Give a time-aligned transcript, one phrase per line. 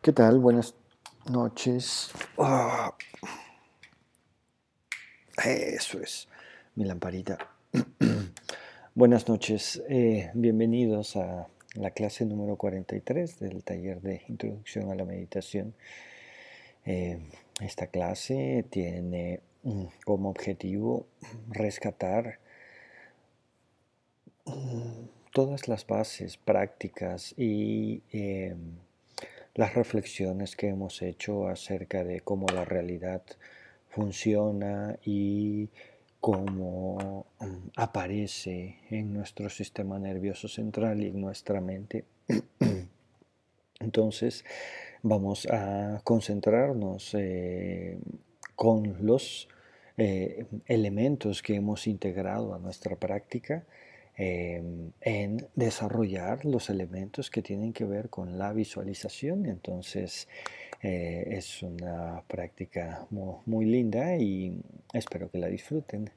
[0.00, 0.38] ¿Qué tal?
[0.38, 0.76] Buenas
[1.28, 2.12] noches.
[2.38, 2.94] Ah.
[5.44, 6.28] Eso es,
[6.76, 7.36] mi lamparita.
[8.94, 15.04] Buenas noches, eh, bienvenidos a la clase número 43 del taller de Introducción a la
[15.04, 15.74] Meditación.
[16.86, 17.18] Eh,
[17.60, 21.08] esta clase tiene mm, como objetivo
[21.50, 22.38] rescatar
[24.46, 28.76] mm, todas las bases prácticas y em,
[29.58, 33.22] las reflexiones que hemos hecho acerca de cómo la realidad
[33.88, 35.68] funciona y
[36.20, 42.04] cómo mm, aparece en nuestro sistema nervioso central y en nuestra mente.
[43.80, 44.44] Entonces
[45.02, 47.98] vamos a concentrarnos eh,
[48.54, 49.48] con los
[49.96, 53.64] eh, elementos que hemos integrado a nuestra práctica
[54.20, 59.46] Em, en desarrollar los elementos que tienen que ver con la visualización.
[59.46, 60.26] Entonces
[60.82, 64.60] eh, es una práctica muy, linda y
[64.92, 66.10] espero que la disfruten.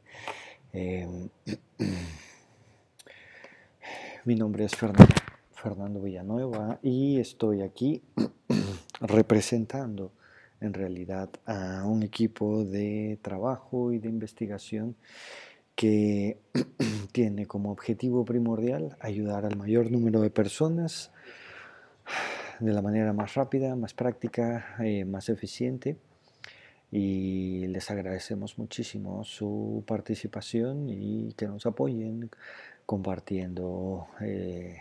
[0.74, 1.30] Em,
[4.26, 5.14] mi nombre es Fernando,
[5.52, 8.02] Fernando Villanueva y estoy aquí
[9.00, 10.12] representando
[10.60, 14.96] en realidad a un equipo de trabajo y de investigación
[15.82, 16.38] que
[17.12, 21.12] tiene como objetivo primordial ayudar al mayor número de personas
[22.60, 25.98] de la manera más rápida, más práctica, eh, más eficiente.
[26.92, 32.30] Y les agradecemos muchísimo su participación y que nos apoyen
[32.86, 34.78] compartiendo eh,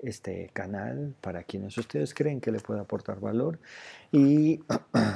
[0.00, 3.58] este canal para quienes ustedes creen que le pueda aportar valor
[4.12, 4.60] y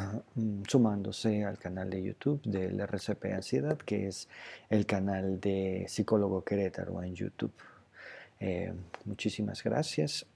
[0.69, 4.28] sumándose al canal de YouTube del RCP Ansiedad, que es
[4.70, 7.53] el canal de Psicólogo Querétaro en YouTube.
[8.41, 8.72] Eh,
[9.04, 10.26] muchísimas gracias.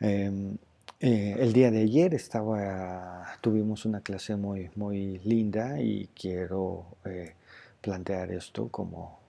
[0.00, 0.56] Em,
[1.00, 7.34] eh, el día de ayer estaba, tuvimos una clase muy, muy linda y quiero eh,
[7.80, 9.20] plantear esto como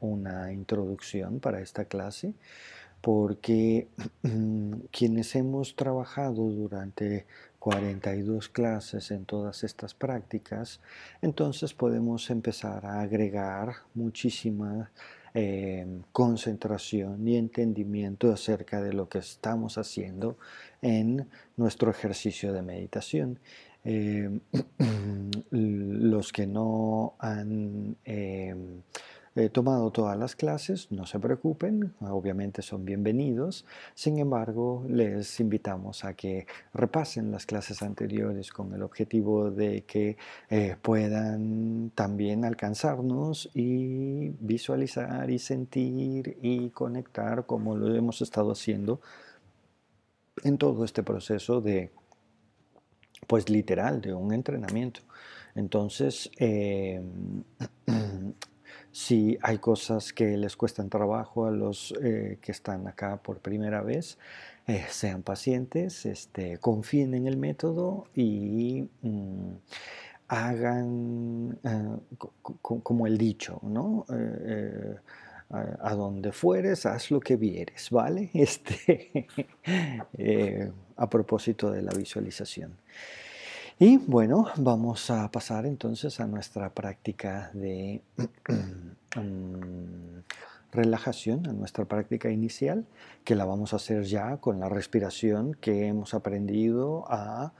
[0.00, 2.34] una introducción para esta clase,
[3.00, 3.88] porque
[4.90, 7.26] quienes hemos trabajado durante
[7.66, 10.80] 42 clases en todas estas prácticas,
[11.20, 14.92] entonces podemos empezar a agregar muchísima
[15.34, 20.38] em, concentración y entendimiento acerca de lo que estamos haciendo
[20.80, 23.40] en nuestro ejercicio de meditación.
[23.88, 24.40] Em,
[26.10, 28.82] los que no han em,
[29.38, 33.66] He tomado todas las clases, no se preocupen, obviamente son bienvenidos.
[33.94, 40.16] Sin embargo, les invitamos a que repasen las clases anteriores con el objetivo de que
[40.48, 49.02] eh, puedan también alcanzarnos y visualizar y sentir y conectar como lo hemos estado haciendo
[50.44, 51.90] en todo este proceso de,
[53.26, 55.00] pues literal, de un entrenamiento.
[55.54, 57.00] Entonces, eh,
[58.92, 63.82] Si hay cosas que les cuestan trabajo a los eh, que están acá por primera
[63.82, 64.18] vez,
[64.66, 69.52] eh, sean pacientes, este, confíen en el método y mm,
[70.28, 71.98] hagan eh,
[72.62, 74.06] como el dicho, ¿no?
[75.50, 78.30] A, donde fueres, haz lo que vieres, ¿vale?
[78.34, 79.28] Este,
[80.96, 82.72] a propósito de la visualización.
[83.78, 88.00] Y bueno, vamos a pasar entonces a nuestra práctica de
[89.16, 90.20] mm,
[90.72, 92.86] relajación, a nuestra práctica inicial,
[93.22, 97.52] que la vamos a hacer ya con la respiración que hemos aprendido a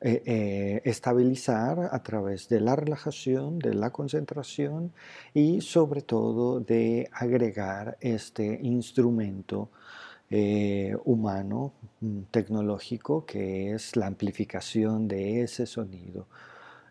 [0.00, 4.92] eh, eh, estabilizar a través de la relajación, de la concentración
[5.34, 9.70] y sobre todo de agregar este instrumento
[10.30, 16.28] eh, humano, mm, tecnológico, que es la amplificación de ese sonido.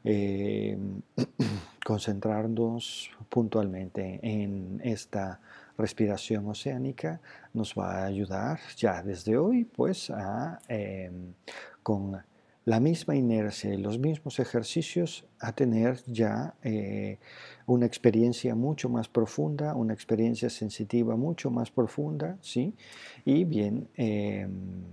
[1.86, 5.40] Concentrarnos puntualmente en esta
[5.78, 7.22] respiración oceánica
[7.54, 11.34] nos va a ayudar ya desde hoy pues a em,
[11.84, 12.22] con
[12.68, 17.18] la misma inercia y los mismos ejercicios a tener ya eh,
[17.66, 22.76] una experiencia mucho más profunda, una experiencia sensitiva mucho más profunda, ¿sí?
[23.24, 24.84] Y bien, em,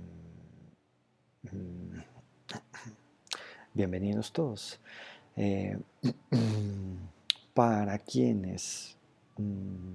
[3.75, 4.79] bienvenidos todos.
[5.35, 5.77] Eh,
[7.55, 8.97] para quienes
[9.37, 9.95] mm,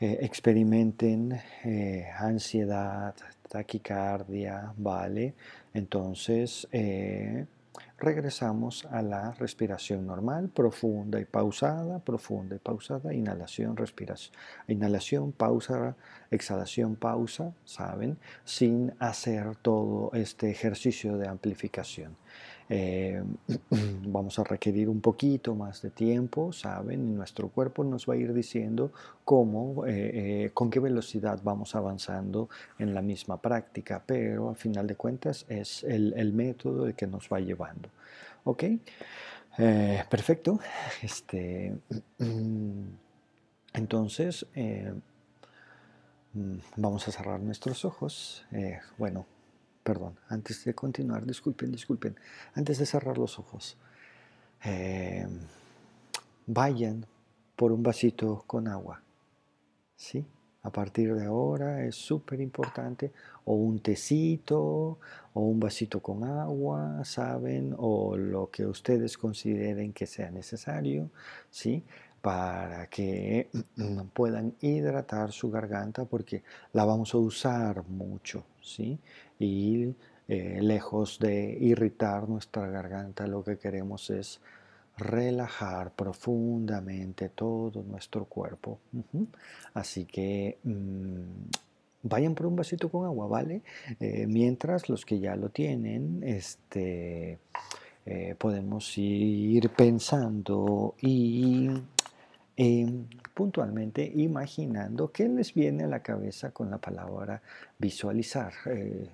[0.00, 1.40] eh, experimenten
[2.18, 3.14] ansiedad,
[3.48, 5.34] taquicardia, ¿vale?
[5.74, 7.46] Entonces, eh,
[7.98, 14.34] regresamos a la respiración normal, profunda y pausada, profunda y pausada, inhalación, respiración,
[14.68, 15.96] inhalación, pausa,
[16.30, 18.18] exhalación, pausa, ¿saben?
[18.44, 22.16] Sin hacer todo este ejercicio de amplificación.
[22.68, 23.22] Eh,
[24.06, 27.08] vamos a requerir un poquito más de tiempo, ¿saben?
[27.08, 28.92] Y nuestro cuerpo nos va a ir diciendo
[29.24, 32.48] cómo, eh, eh, con qué velocidad vamos avanzando
[32.78, 37.06] en la misma práctica, pero a final de cuentas es el, el método el que
[37.06, 37.88] nos va llevando.
[38.44, 38.64] ¿Ok?
[40.08, 40.58] perfecto.
[41.02, 41.76] Este,
[43.74, 44.46] entonces,
[46.32, 48.46] mm, vamos a cerrar nuestros ojos.
[48.96, 49.26] bueno,
[49.82, 52.16] perdón, antes de continuar, disculpen, disculpen,
[52.54, 53.76] antes de cerrar los ojos,
[54.64, 55.26] eh,
[56.46, 57.06] vayan
[57.56, 59.02] por un vasito con agua,
[59.96, 60.26] ¿sí?
[60.64, 63.12] A partir de ahora es súper importante,
[63.44, 64.98] o un tecito,
[65.34, 67.74] o un vasito con agua, ¿saben?
[67.76, 71.10] O lo que ustedes consideren que sea necesario,
[71.50, 71.84] ¿sí?
[72.22, 73.50] Para que
[74.14, 78.98] puedan hidratar su garganta porque la vamos a usar mucho, ¿sí?
[79.38, 79.94] y
[80.28, 84.40] eh, lejos de irritar nuestra garganta, lo que queremos es
[84.96, 88.78] relajar profundamente todo nuestro cuerpo.
[89.74, 93.62] Así que mm, vayan por un vasito con agua, ¿vale?
[93.98, 97.38] Eh, mientras los que ya lo tienen, este,
[98.06, 101.68] eh, podemos ir pensando y
[103.34, 107.40] puntualmente imaginando qué les viene a la cabeza con la palabra
[107.78, 108.52] visualizar.
[108.66, 109.08] Eh,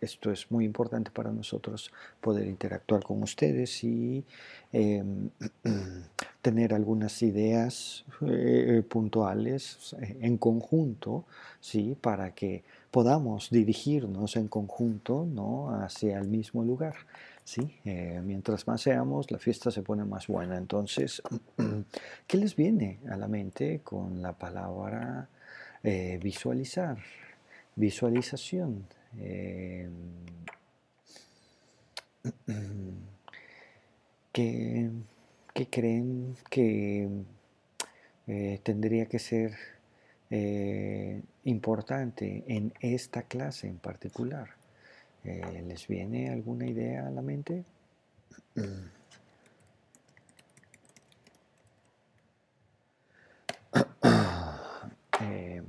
[0.00, 1.90] esto es muy importante para nosotros
[2.20, 4.24] poder interactuar con ustedes y
[4.72, 5.30] em,
[6.42, 11.24] tener algunas ideas eh, puntuales en conjunto,
[11.60, 11.96] ¿sí?
[12.00, 15.70] para que podamos dirigirnos en conjunto ¿no?
[15.70, 16.94] hacia el mismo lugar.
[17.48, 17.80] ¿Sí?
[17.86, 20.58] Eh, mientras más seamos, la fiesta se pone más buena.
[20.58, 21.22] Entonces,
[22.26, 25.30] ¿qué les viene a la mente con la palabra
[25.82, 26.98] eh, visualizar?
[27.74, 28.86] Visualización.
[29.16, 29.88] Eh,
[34.32, 34.90] ¿qué,
[35.70, 37.08] creen que
[38.62, 39.56] tendría que ser
[41.44, 44.57] importante en esta clase en particular?
[45.28, 47.62] Eh, ¿Les viene alguna idea a la mente?
[55.20, 55.62] eh,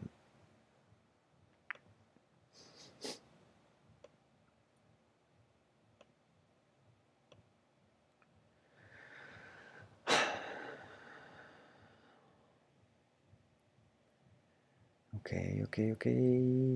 [15.12, 15.32] Ok,
[15.66, 16.06] ok, ok.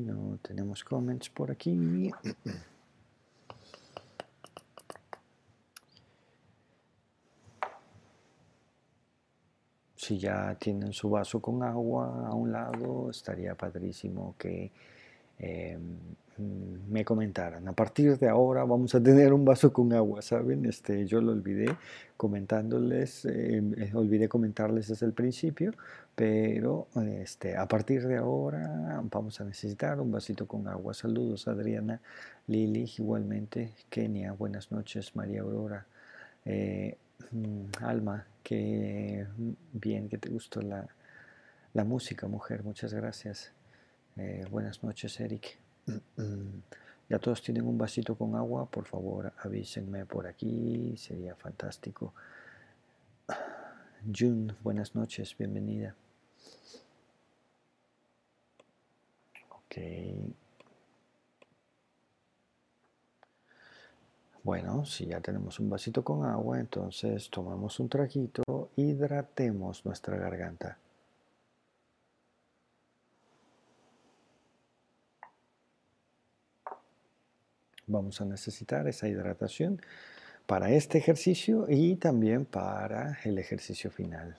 [0.06, 2.12] No tenemos comments por aquí.
[10.04, 14.72] Si ya tienen su vaso con agua a un lado, estaría padrísimo que
[15.40, 15.98] em,
[16.90, 17.68] me comentaran.
[17.68, 20.66] A partir de ahora vamos a tener un vaso con agua, ¿saben?
[20.66, 21.68] Este, yo lo olvidé
[22.18, 25.74] comentándoles, em, eh, olvidé comentarles desde el principio,
[26.16, 26.88] pero
[27.22, 30.94] este, a partir de ahora vamos a necesitar un vasito con agua.
[30.94, 32.02] Saludos Adriana,
[32.48, 35.86] Lili, igualmente, Kenia, buenas noches, María Aurora.
[36.46, 37.03] Eh, Mm,
[37.82, 39.26] Alma, que
[39.72, 40.88] bien que te gustó la,
[41.84, 42.64] música, mujer.
[42.64, 43.52] Muchas gracias.
[44.18, 45.58] Eh, buenas noches, Eric.
[47.10, 48.70] Ya todos tienen un vasito con agua.
[48.70, 50.96] Por favor, avísenme por aquí.
[50.98, 52.14] Sería fantástico.
[54.16, 55.36] June, buenas noches.
[55.38, 55.96] Bienvenida.
[59.50, 59.78] Ok.
[64.44, 68.44] Bueno, si ya tenemos un vasito con agua, entonces tomamos un traguito,
[68.76, 70.78] hidratemos nuestra garganta.
[77.88, 79.82] Vamos a necesitar esa hidratación
[80.46, 84.36] para este ejercicio y también para el ejercicio final.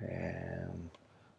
[0.00, 0.06] Ok.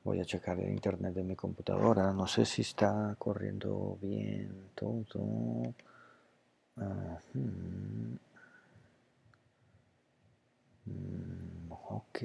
[0.04, 2.14] Voy a checar el internet de mi computadora.
[2.14, 5.74] No sé si está corriendo bien todo.
[10.86, 12.20] Mm, ok.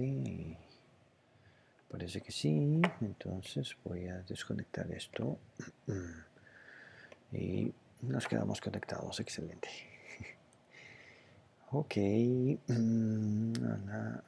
[1.91, 2.81] Parece que sí.
[3.01, 5.39] Entonces voy a desconectar esto.
[7.33, 9.92] y nos quedamos conectados, excelente.
[11.75, 11.97] Ok,
[12.69, 13.53] mm,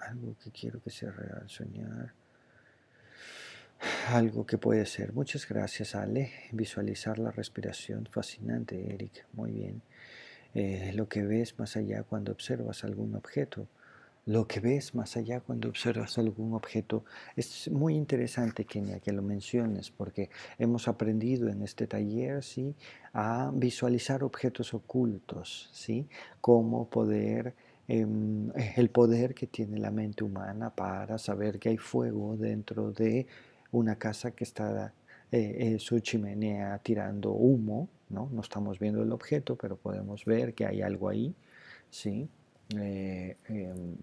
[0.00, 2.14] algo que quiero que sea real, soñar.
[4.08, 5.12] Algo que puede ser.
[5.12, 6.32] Muchas gracias, Ale.
[6.52, 8.06] Visualizar la respiración.
[8.10, 9.26] Fascinante, Eric.
[9.34, 9.82] Muy bien.
[10.54, 13.68] Eh, lo que ves más allá cuando observas algún objeto
[14.26, 17.04] lo que ves más allá cuando observas algún objeto.
[17.37, 22.75] Es muy interesante, Kenia, que lo menciones, porque hemos aprendido en este taller ¿sí?
[23.12, 26.09] a visualizar objetos ocultos, ¿sí?
[26.40, 27.54] cómo poder,
[27.87, 33.26] em, el poder que tiene la mente humana para saber que hay fuego dentro de
[33.73, 34.95] una casa que está
[35.33, 38.31] eh, su chimenea tirando humo, ¿no?
[38.33, 41.35] no estamos viendo el objeto, pero podemos ver que hay algo ahí.
[41.90, 42.28] ¿sí?
[42.71, 43.97] Eh, em, eh,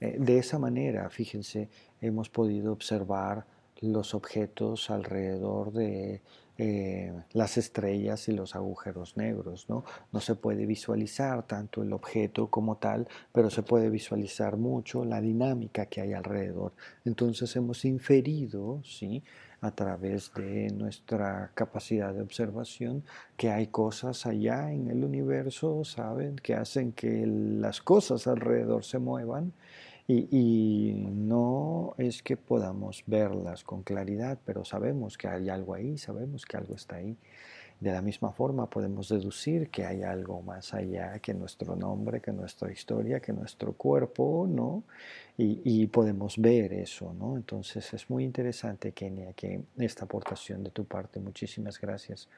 [0.00, 1.68] de esa manera, fíjense,
[2.00, 3.46] hemos podido observar
[3.80, 6.22] los objetos alrededor de
[6.56, 9.66] eh, las estrellas y los agujeros negros.
[9.68, 9.84] ¿no?
[10.12, 15.20] no se puede visualizar tanto el objeto como tal, pero se puede visualizar mucho la
[15.20, 16.72] dinámica que hay alrededor.
[17.04, 19.24] Entonces hemos inferido ¿sí?
[19.60, 23.02] a través de nuestra capacidad de observación
[23.36, 26.36] que hay cosas allá en el universo, ¿saben?
[26.36, 29.54] Que hacen que las cosas alrededor se muevan
[30.06, 36.44] y, no es que podamos verlas con claridad, pero sabemos que hay algo ahí, sabemos
[36.44, 37.16] que algo está ahí.
[37.80, 42.32] De la misma forma podemos deducir que hay algo más allá que nuestro nombre, que
[42.32, 44.84] nuestra historia, que nuestro cuerpo, ¿no?
[45.36, 47.36] Y, podemos ver eso, ¿no?
[47.36, 52.28] Entonces es muy interesante, Kenia, que esta aportación de tu parte, muchísimas gracias.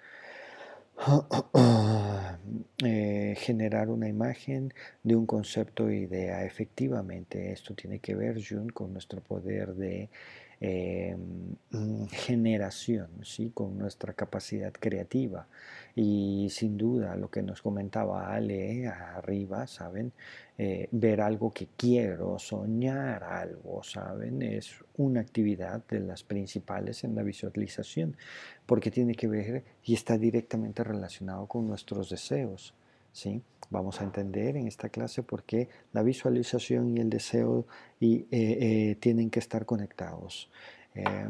[2.85, 6.45] Eh, generar una imagen de un concepto o idea.
[6.45, 10.11] Efectivamente, esto tiene que ver, Jun, con nuestro poder de
[10.59, 13.51] Em, mm, generación, ¿sí?
[13.53, 15.47] con nuestra capacidad creativa.
[15.95, 20.13] Y sin duda, lo que nos comentaba Ale arriba, ¿saben?
[20.57, 24.41] Eh, ver algo que quiero, soñar algo, ¿saben?
[24.41, 28.17] Es una actividad de las principales en la visualización,
[28.65, 32.73] porque tiene que ver y está directamente relacionado con nuestros deseos.
[33.17, 33.43] ¿Sí?
[33.71, 37.67] Vamos a entender en esta clase por qué la visualización y el deseo
[38.01, 40.51] eh, eh, tienen que estar conectados.
[40.95, 41.29] Eh,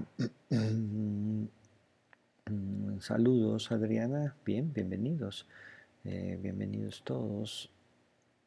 [3.00, 5.46] saludos Adriana, bien, bienvenidos.
[6.02, 7.70] bienvenidos todos.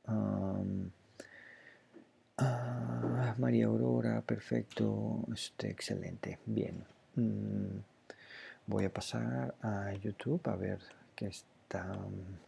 [0.06, 0.62] Ah,
[3.38, 6.84] María Aurora, perfecto, este, excelente, bien.
[7.16, 7.80] Mm,
[8.68, 10.80] voy a pasar a YouTube a ver
[11.16, 11.86] qué está está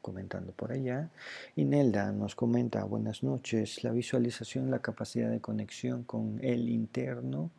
[0.01, 1.11] comentando por allá.
[1.55, 7.51] Y Nelda nos comenta, buenas noches, la visualización, la capacidad de conexión con el interno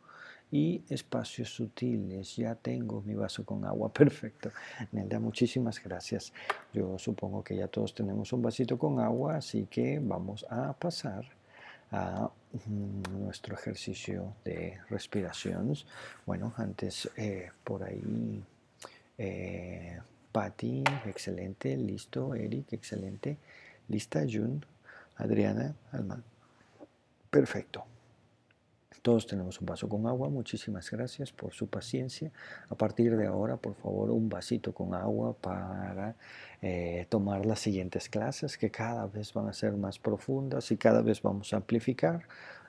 [0.51, 2.35] y espacios sutiles.
[2.35, 4.51] Ya tengo mi vaso con agua, perfecto.
[4.91, 6.33] Nelda, muchísimas gracias.
[6.73, 11.23] Yo supongo que ya todos tenemos un vasito con agua, así que vamos a pasar
[11.91, 12.29] a
[12.67, 15.85] mm, nuestro ejercicio de respiraciones.
[16.25, 18.43] Bueno, antes eh, por ahí
[19.17, 19.97] eh,
[20.33, 23.37] Patti, excelente, listo, Eric, excelente,
[23.87, 24.65] lista, Jun,
[25.15, 26.23] Adriana, Alma,
[27.29, 27.85] perfecto.
[29.03, 32.31] Todos tenemos un vaso con agua, muchísimas gracias por su paciencia.
[32.69, 36.15] A partir de ahora, por favor, un vasito con agua para
[36.61, 41.03] eh, tomar las siguientes clases que cada vez van a ser más profundas y cada
[41.03, 42.23] vez vamos a amplificar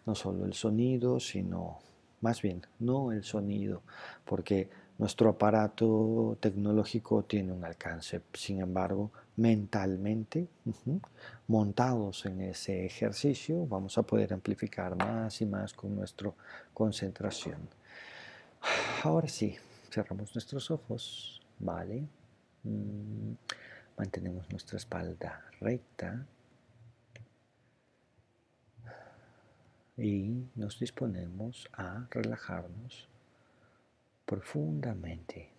[0.05, 1.79] no solo el sonido, sino
[2.21, 3.83] más bien, no el sonido,
[4.25, 10.49] porque nuestro aparato tecnológico tiene un alcance, sin embargo, mentalmente,
[11.49, 16.33] montados en ese ejercicio, vamos a poder amplificar más y más con nuestra
[16.73, 17.69] concentración.
[19.03, 19.57] Ahora sí,
[19.91, 22.07] cerramos nuestros ojos, ¿vale?
[22.63, 23.33] Mm,
[23.99, 26.25] mantenemos nuestra espalda recta
[29.97, 33.09] y nos disponemos a relajarnos
[34.25, 35.51] profundamente.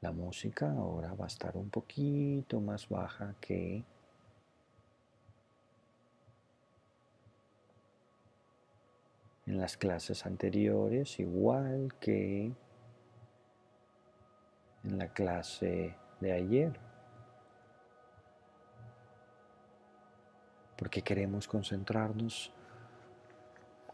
[0.00, 3.84] La música ahora va a estar un poquito más baja que
[9.46, 12.52] en las clases anteriores, igual que
[14.84, 16.89] en la clase de ayer.
[20.80, 22.50] Porque queremos concentrarnos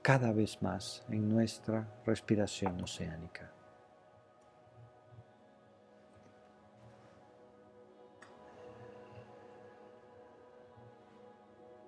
[0.02, 3.50] cada vez más en nuestra respiración oceánica.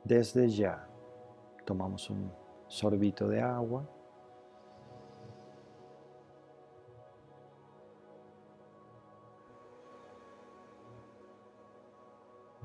[0.03, 0.85] Desde ya
[1.65, 2.33] tomamos un
[2.67, 3.89] sorbito de agua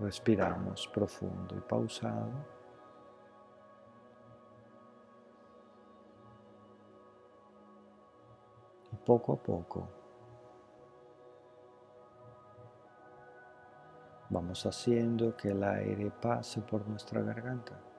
[0.04, 2.32] respiramos profundo y pausado.
[8.92, 9.88] Y poco a poco
[14.30, 17.93] vamos haciendo que el aire pase por nuestra garganta.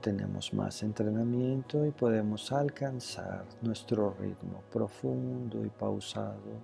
[0.00, 6.60] Tenemos más entrenamiento y podemos alcanzar nuestro ritmo profundo y pausado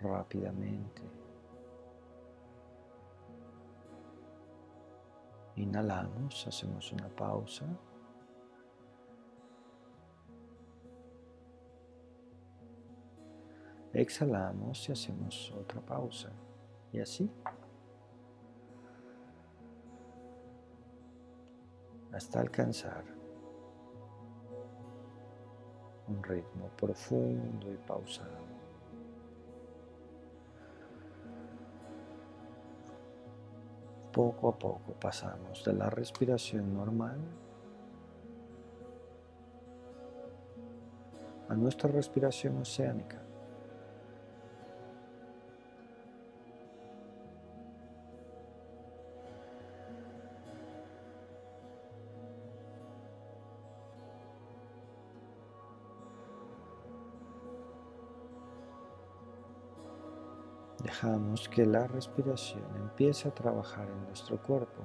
[0.00, 1.02] rápidamente.
[5.56, 7.66] Inhalamos, hacemos una pausa.
[13.92, 16.30] Exhalamos y hacemos otra pausa.
[16.92, 17.30] Y así
[22.12, 23.04] hasta alcanzar
[26.08, 28.48] un ritmo profundo y pausado.
[34.12, 37.18] Poco a poco pasamos de la respiración normal
[41.48, 43.27] a nuestra respiración oceánica.
[61.00, 64.82] Dejamos que la respiración empiece a trabajar en nuestro cuerpo.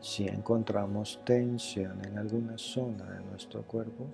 [0.00, 4.06] Si encontramos tensión en alguna zona de nuestro cuerpo,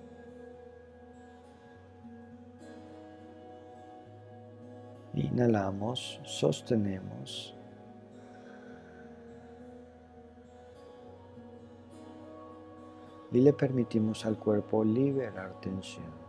[5.15, 7.55] Inhalamos, sostenemos.
[13.31, 16.25] Y le permitimos al cuerpo liberar tensión.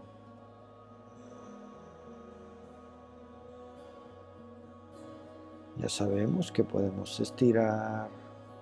[5.79, 8.09] Ya sabemos que podemos estirar,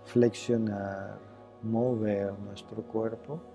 [0.05, 1.19] flexionar,
[1.63, 3.54] mover nuestro cuerpo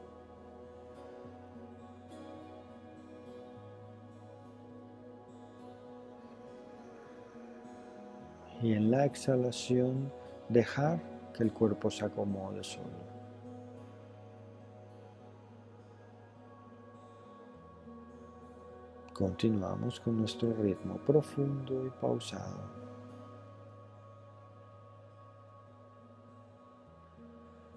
[8.62, 10.12] y en la exhalación
[10.50, 11.02] dejar
[11.34, 13.10] que el cuerpo se acomode solo.
[19.14, 22.80] Continuamos con nuestro ritmo profundo y pausado.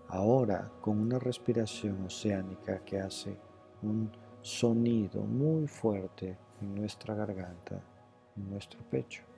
[0.08, 3.36] Ahora con una respiración oceánica que hace
[3.82, 7.82] un sonido muy fuerte en nuestra garganta,
[8.36, 9.31] en nuestro pecho.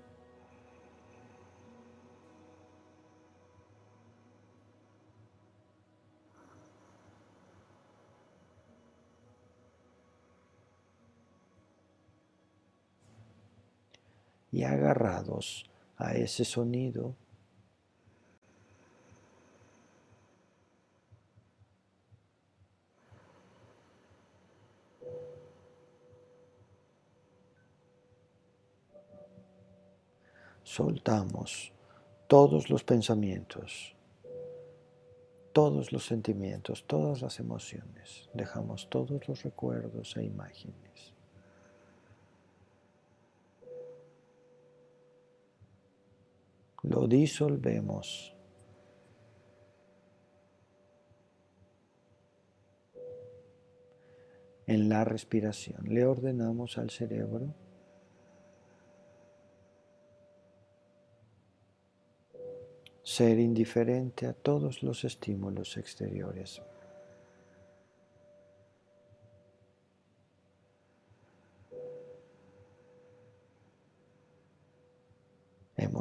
[14.55, 17.17] Y agarrados a ese sonido,
[30.62, 31.73] soltamos
[32.29, 33.97] todos los pensamientos,
[35.53, 41.13] todos los sentimientos, todas las emociones, dejamos todos los recuerdos e imágenes.
[46.85, 48.37] Lo disolvemos.
[54.66, 57.55] En la respiración le ordenamos al cerebro
[63.03, 66.62] ser indiferente a todos los estímulos exteriores.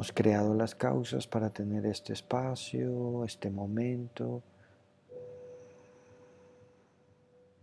[0.04, 4.42] Hemos creado las causas para tener este espacio, este momento,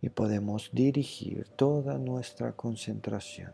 [0.01, 3.53] y podemos dirigir toda nuestra concentración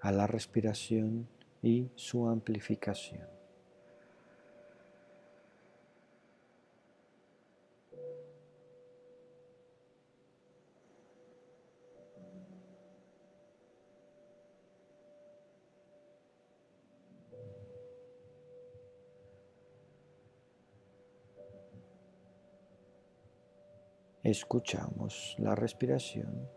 [0.00, 1.28] a la respiración
[1.62, 3.37] y su amplificación.
[24.30, 26.48] Escuchamos la respiración,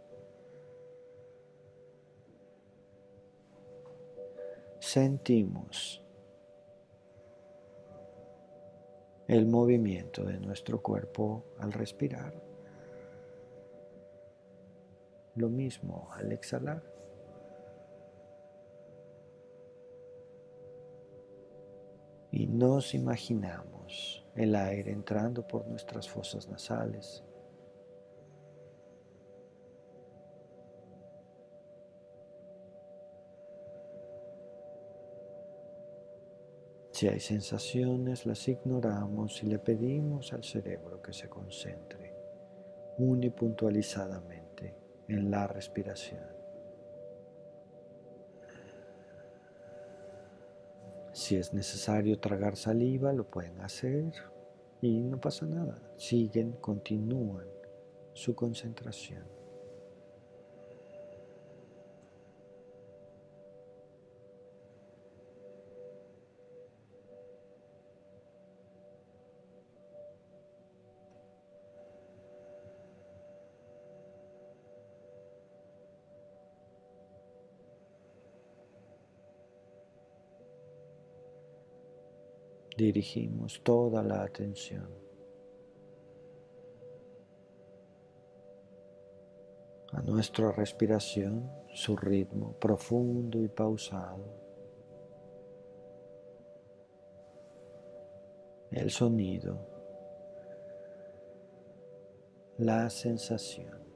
[4.80, 6.04] sentimos
[9.28, 12.34] el movimiento de nuestro cuerpo al respirar.
[15.36, 16.84] Lo mismo al exhalar.
[22.32, 27.24] Y nos imaginamos el aire entrando por nuestras fosas nasales.
[37.02, 42.14] Si hay sensaciones, las ignoramos y le pedimos al cerebro que se concentre
[43.00, 44.76] unipuntualizadamente
[45.08, 46.24] en la respiración.
[51.12, 54.14] Si es necesario tragar saliva, lo pueden hacer
[54.80, 55.82] y no pasa nada.
[55.98, 57.48] Siguen, continúan
[58.14, 59.41] su concentración.
[82.82, 84.90] Dirigimos toda la atención
[89.94, 94.26] a nuestra respiración, su ritmo profundo y pausado,
[98.72, 99.60] el sonido,
[102.58, 103.91] la sensación.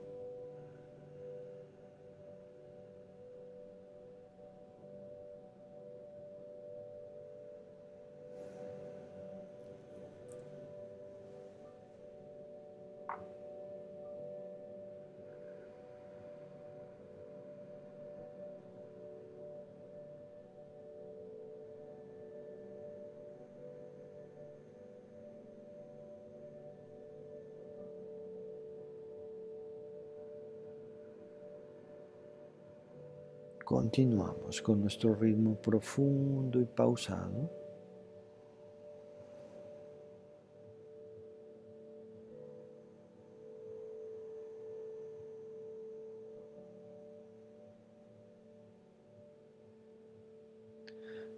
[33.86, 37.52] Continuamos con nuestro ritmo profundo y pausado.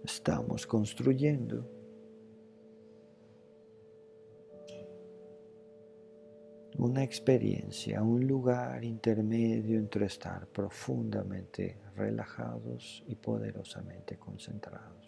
[0.02, 1.77] Estamos construyendo
[6.78, 15.07] una experiencia, un lugar intermedio entre estar profundamente relajados y poderosamente concentrados.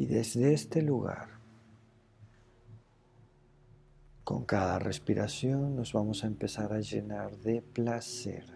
[0.00, 1.28] Y desde este lugar,
[4.24, 8.46] con cada respiración nos vamos a empezar a llenar de placer,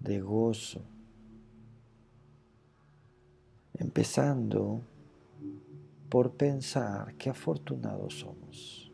[0.00, 0.82] de gozo,
[3.74, 4.82] empezando
[6.08, 8.90] por pensar qué afortunados somos.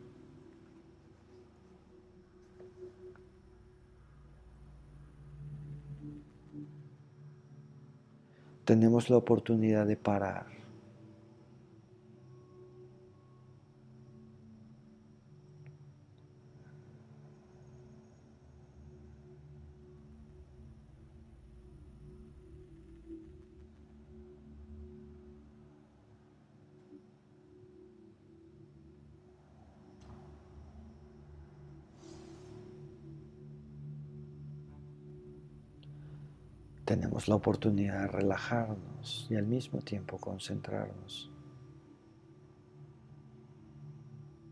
[8.63, 10.58] Tenemos la oportunidad de parar
[36.89, 41.31] tenemos la oportunidad de relajarnos y al mismo tiempo concentrarnos.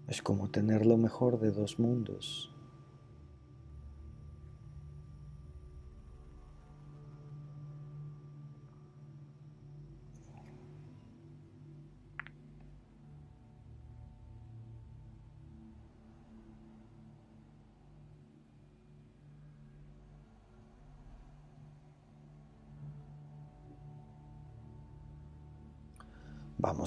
[0.08, 2.54] Es como tener lo mejor de dos mundos.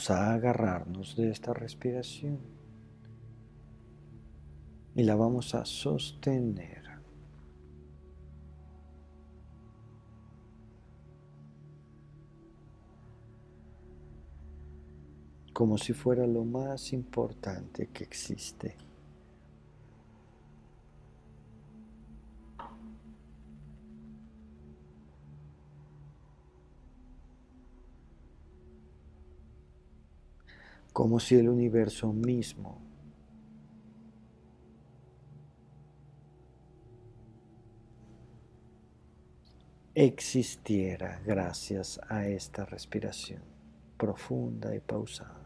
[0.00, 2.38] Vamos a agarrarnos de esta respiración
[4.94, 6.88] y la vamos a sostener.
[15.52, 18.78] como si fuera lo más importante que existe.
[31.00, 32.78] Como si el universo mismo
[39.94, 43.40] existiera gracias a esta respiración
[43.96, 45.39] profunda y pausada.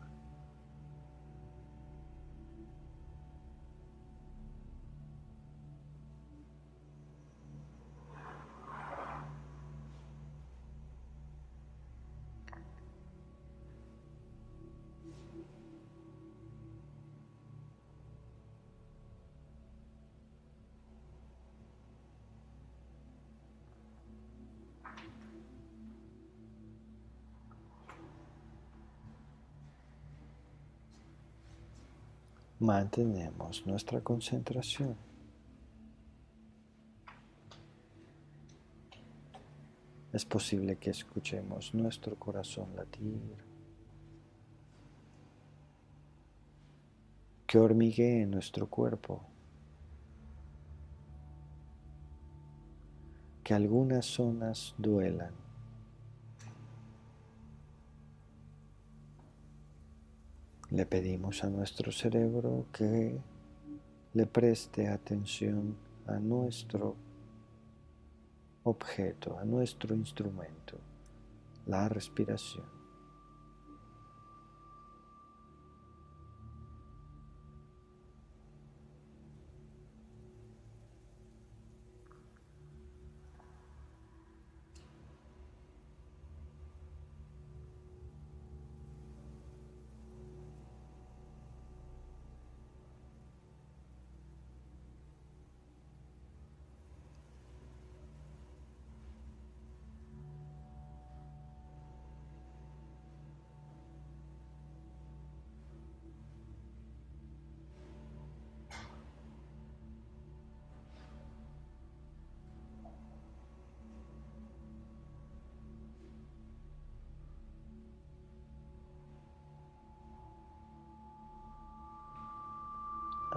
[32.75, 34.97] Mantenemos nuestra concentración.
[40.13, 43.37] Es posible que escuchemos nuestro corazón latir,
[47.47, 49.23] que hormiguee nuestro cuerpo,
[53.45, 55.44] que algunas zonas duelan.
[60.75, 63.17] Le pedimos a nuestro cerebro que
[64.13, 66.97] le preste atención a nuestro
[68.65, 70.77] objeto, a nuestro instrumento,
[71.67, 72.74] la respiración.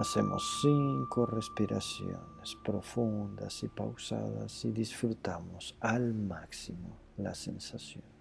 [0.08, 8.17] Hacemos cinco respiraciones profundas y pausadas y disfrutamos al máximo la sensación.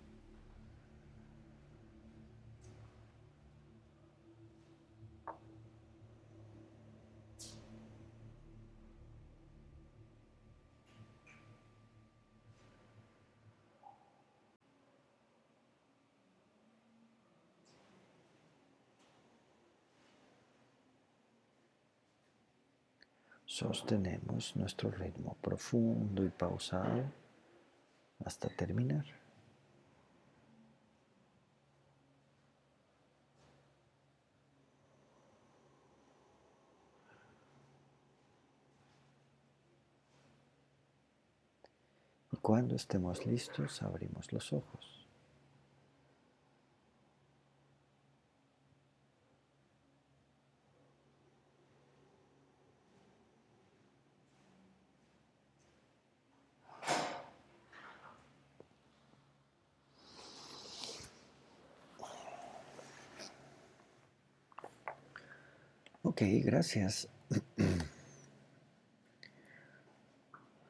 [23.57, 27.11] Sostenemos nuestro ritmo profundo y pausado
[28.23, 29.03] hasta terminar.
[42.31, 44.97] Y cuando estemos listos, abrimos los ojos.
[66.16, 67.07] Ok, gracias.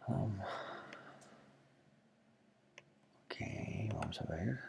[0.07, 0.39] Um,
[3.25, 3.35] ok,
[3.93, 4.59] vamos a ver.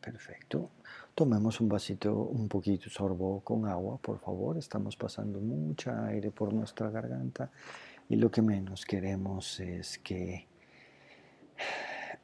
[0.00, 0.70] Perfecto.
[1.14, 4.56] Tomemos un vasito, un poquito sorbo con agua, por favor.
[4.56, 7.50] Estamos pasando mucha aire por nuestra garganta
[8.08, 10.46] y lo que menos queremos es que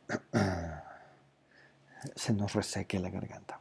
[2.15, 3.61] se nos reseque la garganta.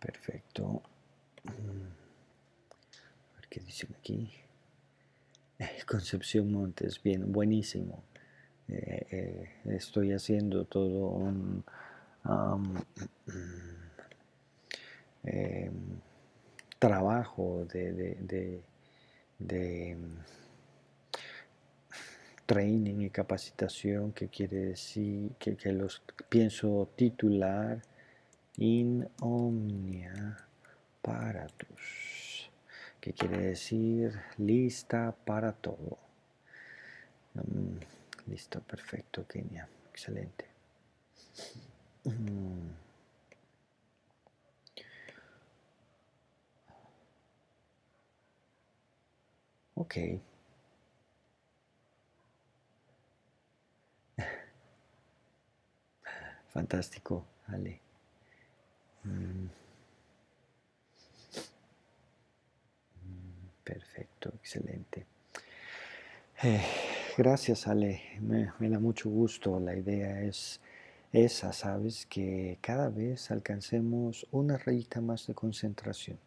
[0.00, 0.82] Perfecto.
[1.44, 1.86] Mm.
[3.32, 4.30] A ver qué dicen aquí.
[5.86, 8.02] Concepción Montes, bien, buenísimo.
[8.68, 11.64] Eh, eh, estoy haciendo todo un
[15.24, 16.00] em,
[16.78, 18.62] trabajo de,
[22.46, 27.82] training y capacitación que quiere decir que los pienso titular
[28.60, 30.36] in omnia
[31.00, 32.50] paratus,
[33.00, 35.96] que quiere decir lista para todo.
[37.34, 37.78] Mm,
[38.26, 39.66] listo, perfecto, Kenia.
[39.90, 40.44] Excelente.
[42.04, 42.68] Mm.
[56.52, 57.89] Fantástico, Ale.
[59.04, 59.48] Mm.
[63.64, 65.06] Perfecto, excelente.
[66.42, 66.60] Eh,
[67.16, 68.00] gracias, Ale.
[68.20, 69.60] Me, da mucho gusto.
[69.60, 70.60] La idea es
[71.12, 72.06] esa, ¿sabes?
[72.06, 76.18] Que cada vez alcancemos una rayita más de concentración,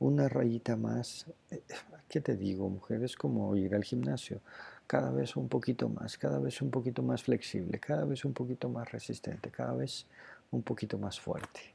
[0.00, 1.62] una rayita más, eh,
[2.08, 3.02] ¿qué te digo, mujer?
[3.04, 4.40] Es como ir al gimnasio,
[4.86, 8.68] cada vez un poquito más, cada vez un poquito más flexible, cada vez un poquito
[8.68, 10.06] más resistente, cada vez
[10.50, 11.71] un poquito más fuerte.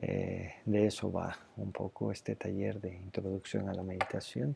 [0.00, 4.54] Eh, de eso va un poco este taller de introducción a la meditación.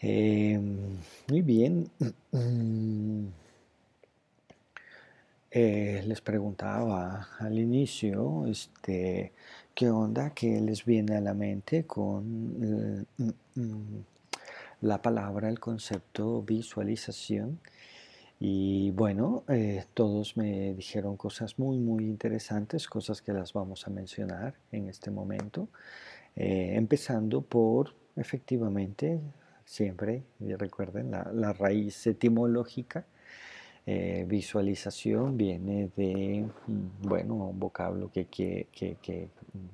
[0.00, 0.96] Em,
[1.28, 1.90] muy bien.
[5.52, 9.32] Eh, les preguntaba al inicio, este,
[9.74, 10.30] ¿qué onda?
[10.30, 14.04] ¿Qué les viene a la mente con mm, mm,
[14.82, 17.58] la palabra, el concepto visualización?
[18.42, 23.90] Y bueno, eh, todos me dijeron cosas muy, muy interesantes, cosas que las vamos a
[23.90, 25.68] mencionar en este momento,
[26.36, 29.20] eh, empezando por, efectivamente,
[29.66, 33.04] siempre, recuerden, la, raíz etimológica,
[33.84, 39.68] eh, visualización viene de, mm, bueno, un vocablo que, que, mm,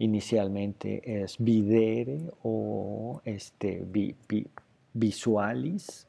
[0.00, 3.86] inicialmente es videre o este,
[4.92, 6.06] visualis.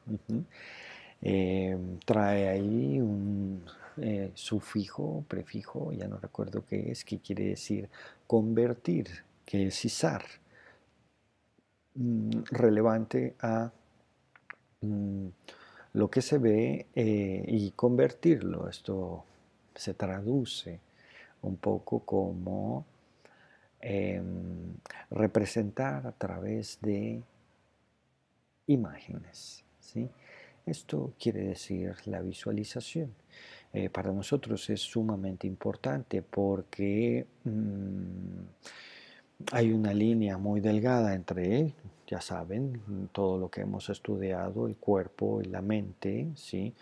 [1.26, 3.64] Em, trae ahí un
[3.96, 7.88] eh, sufijo, prefijo, ya no recuerdo qué es, que quiere decir
[8.26, 9.08] convertir,
[9.46, 10.22] que es izar,
[11.94, 13.72] mm, relevante a
[14.82, 15.28] mm,
[15.94, 18.68] lo que se ve eh, y convertirlo.
[18.68, 19.24] Esto
[19.74, 20.80] se traduce
[21.42, 22.84] un poco como
[23.80, 24.74] em,
[25.10, 27.22] representar a través de
[28.66, 29.64] imágenes.
[29.80, 30.08] ¿sí?
[30.66, 33.14] Esto quiere decir la visualización.
[33.72, 38.40] Eh, para nosotros es sumamente importante porque mm,
[39.52, 41.74] hay una línea muy delgada entre,
[42.06, 46.72] ya saben, todo lo que hemos estudiado, el cuerpo y la mente, ¿sí?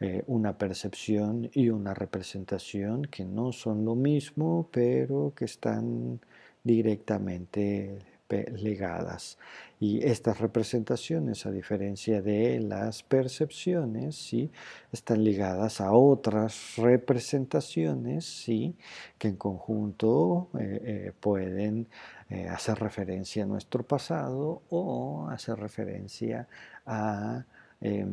[0.00, 6.20] Eh, una percepción y una representación que no son lo mismo, pero que están
[6.64, 7.98] directamente
[8.30, 9.38] legadas.
[9.82, 14.50] Y estas representaciones, a diferencia de las percepciones, ¿sí?
[14.92, 18.76] están ligadas a otras representaciones ¿sí?
[19.16, 21.88] que en conjunto eh, eh, pueden
[22.28, 26.46] eh, hacer referencia a nuestro pasado o hacer referencia
[26.84, 27.42] a,
[27.80, 28.10] em,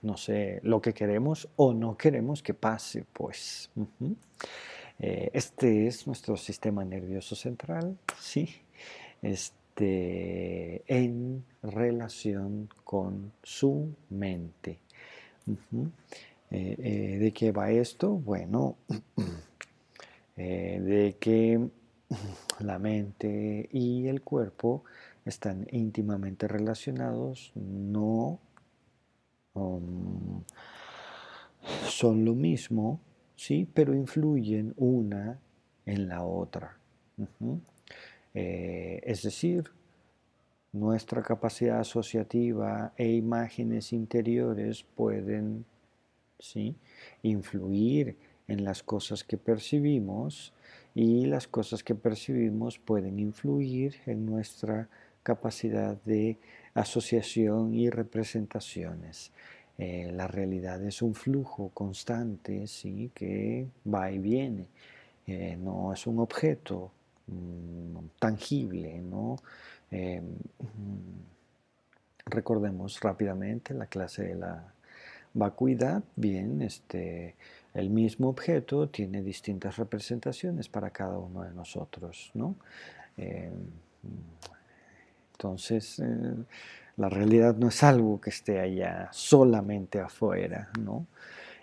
[0.00, 3.70] no sé, lo que queremos o no queremos que pase, pues.
[4.98, 8.65] este es nuestro sistema nervioso central, ¿sí?
[9.22, 14.80] Este, en relación con su mente.
[16.50, 18.10] Eh, eh, ¿De qué va esto?
[18.10, 18.76] Bueno,
[20.36, 21.68] eh, de que
[22.60, 24.84] la mente y el cuerpo
[25.24, 28.38] están íntimamente relacionados, no
[29.54, 30.42] um,
[31.88, 33.00] son lo mismo,
[33.34, 35.40] sí, pero influyen una
[35.84, 36.78] en la otra.
[38.38, 39.64] Eh, es decir,
[40.70, 45.64] nuestra capacidad asociativa e imágenes interiores pueden
[46.38, 46.76] ¿sí?
[47.22, 48.14] influir
[48.46, 50.52] en las cosas que percibimos
[50.94, 54.90] y las cosas que percibimos pueden influir en nuestra
[55.22, 56.36] capacidad de
[56.74, 59.32] asociación y representaciones.
[59.78, 63.10] Eh, la realidad es un flujo constante ¿sí?
[63.14, 64.66] que va y viene.
[65.26, 66.92] Eh, no es un objeto
[68.18, 69.36] tangible, ¿no?
[69.90, 71.26] Eh, mm,
[72.26, 74.72] recordemos rápidamente la clase de la
[75.34, 77.34] vacuidad, bien, este,
[77.74, 82.56] el mismo objeto tiene distintas representaciones para cada uno de nosotros, ¿no?
[83.18, 83.50] Eh,
[85.32, 86.34] entonces, eh,
[86.96, 91.06] la realidad no es algo que esté allá solamente afuera, ¿no?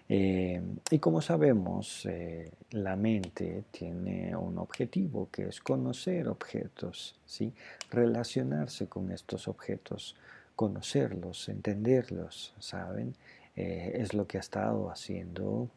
[0.10, 7.54] Eh, y como sabemos, eh, la mente tiene un objetivo que es conocer objetos, ¿sí?
[7.90, 10.16] relacionarse con estos objetos,
[10.56, 13.16] conocerlos, entenderlos, ¿saben?
[13.56, 15.70] Eh, es lo que ha estado haciendo.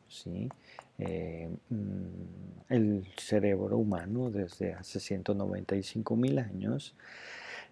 [0.99, 1.67] Mm,
[2.71, 6.95] el cerebro humano desde hace 195 mil años.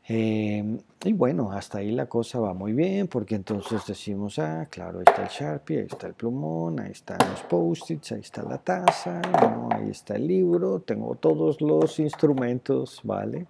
[0.07, 4.99] Em, y bueno, hasta ahí la cosa va muy bien, porque entonces decimos, ah, claro,
[4.99, 8.59] ahí está el Sharpie, ahí está el plumón, ahí están los post-its, ahí está la
[8.59, 9.23] taza,
[9.71, 13.47] ahí está el libro, tengo todos los instrumentos, ¿vale?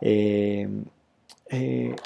[0.00, 0.84] Em,
[1.50, 1.96] eh,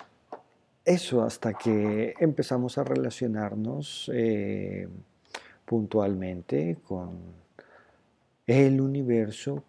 [0.85, 4.89] eso hasta que empezamos a relacionarnos eh,
[5.65, 7.19] puntualmente con
[8.47, 9.63] el universo.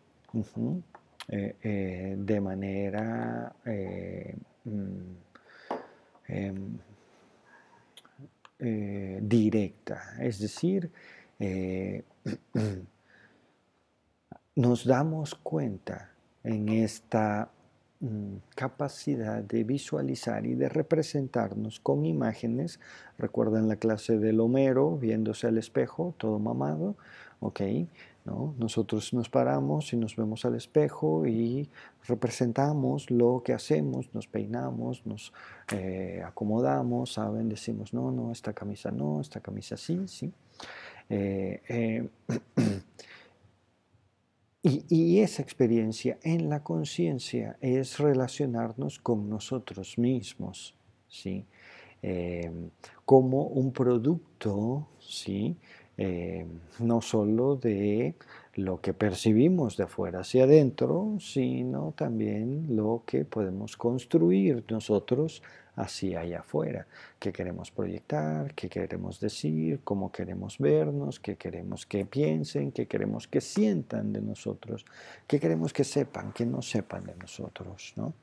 [1.30, 5.15] Eh, eh, de manera eh, mm,
[6.28, 6.78] em,
[9.21, 10.15] directa.
[10.19, 10.89] Es decir,
[14.55, 16.11] nos damos cuenta
[16.43, 17.49] en esta
[17.99, 22.80] mm, capacidad de visualizar y de representarnos con imágenes.
[23.17, 26.95] Recuerdan la clase del Homero viéndose al espejo, todo mamado,
[27.39, 27.61] ¿ok?
[28.26, 31.69] Nosotros nos paramos y nos vemos al espejo y
[32.07, 35.34] representamos lo que hacemos, nos peinamos, nos
[35.74, 37.49] eh, acomodamos, ¿saben?
[37.49, 40.32] Decimos, no, no, esta camisa no, esta camisa sí, sí.
[41.09, 42.09] Eh, eh,
[44.63, 50.76] y, y, esa experiencia en la conciencia es relacionarnos con nosotros mismos,
[51.09, 51.45] ¿sí?
[53.05, 55.55] como un producto, ¿sí?
[55.98, 56.46] Eh,
[56.80, 58.16] no solo de
[58.56, 65.44] lo que percibimos de afuera hacia adentro, sino también lo que podemos construir nosotros
[65.76, 66.88] hacia allá afuera,
[67.20, 73.28] qué queremos proyectar, qué queremos decir, cómo queremos vernos, qué queremos que piensen, qué queremos
[73.28, 74.86] que sientan de nosotros,
[75.28, 78.14] qué queremos que sepan, que no sepan de nosotros, ¿no?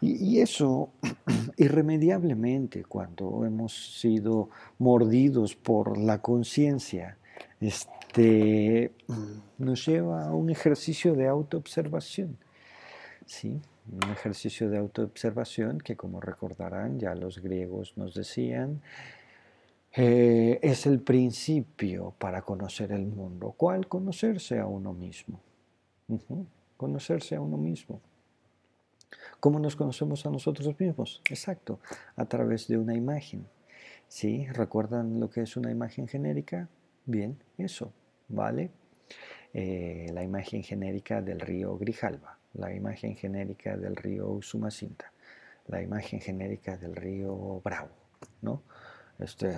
[0.00, 0.90] Y, eso
[1.56, 7.18] irremediablemente cuando hemos sido mordidos por la conciencia,
[7.60, 8.92] este,
[9.58, 12.36] nos lleva a un ejercicio de autoobservación.
[13.26, 13.60] ¿sí?
[13.90, 18.82] Un ejercicio de autoobservación que, como recordarán, ya los griegos nos decían,
[19.96, 23.54] eh, es el principio para conocer el mundo.
[23.56, 23.88] ¿Cuál?
[23.88, 25.40] Conocerse a uno mismo.
[26.76, 28.00] Conocerse a uno mismo.
[29.40, 31.22] ¿Cómo nos conocemos a nosotros mismos?
[31.30, 31.78] Exacto,
[32.16, 33.46] a través de una imagen.
[34.08, 34.46] ¿Sí?
[34.48, 36.68] ¿Recuerdan lo que es una imagen genérica?
[37.06, 37.92] Bien, eso,
[38.28, 38.70] ¿vale?
[39.54, 45.12] Eh, la imagen genérica del río Grijalva, la imagen genérica del río Usumacinta,
[45.68, 47.90] la imagen genérica del río Bravo,
[48.42, 48.62] ¿no?
[49.20, 49.56] Este,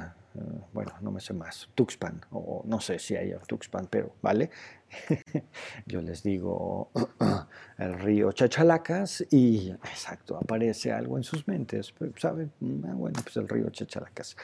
[0.73, 4.51] bueno, no me sé más, Tuxpan, o no sé si hay Tuxpan, pero, ¿vale?
[5.87, 6.91] Yo les digo
[7.79, 12.53] el río Chachalacas y, exacto, aparece algo en sus mentes, ¿saben?
[12.85, 14.37] Ah, bueno, pues el río Chachalacas.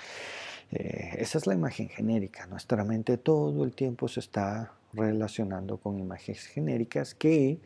[0.72, 2.46] Eh, esa es la imagen genérica.
[2.46, 7.60] Nuestra mente todo el tiempo se está relacionando con imágenes genéricas que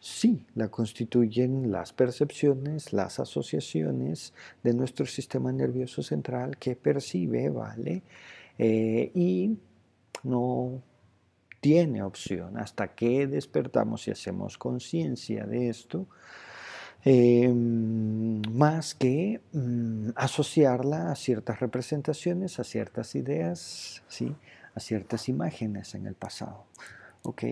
[0.00, 4.32] sí la constituyen las percepciones, las asociaciones
[4.62, 8.02] de nuestro sistema nervioso central que percibe, ¿vale?
[8.58, 9.56] Eh, y
[10.24, 10.82] no
[11.60, 16.06] tiene opción hasta que despertamos y hacemos conciencia de esto,
[17.04, 24.34] em, más que mm, asociarla a ciertas representaciones, a ciertas ideas, ¿sí?
[24.74, 26.66] a ciertas imágenes en el pasado.
[27.22, 27.42] ¿ok?,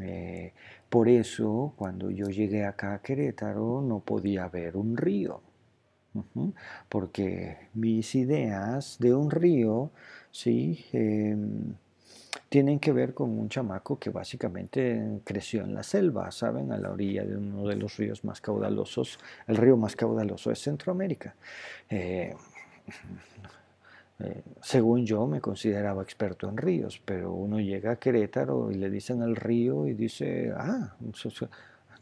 [0.00, 0.52] eh,
[0.88, 5.42] por eso, cuando yo llegué acá a Querétaro, no podía ver un río,
[6.88, 9.90] porque mis ideas de un río,
[10.30, 11.74] sí, em,
[12.48, 16.72] tienen que ver con un chamaco que básicamente creció en la selva, ¿saben?
[16.72, 19.18] A la orilla de uno de los ríos más caudalosos.
[19.46, 21.34] El río más caudaloso es Centroamérica.
[21.90, 22.34] Eh,
[24.18, 28.88] eh, según yo me consideraba experto en ríos, pero uno llega a Querétaro y le
[28.88, 30.96] dicen el río y dice, ah,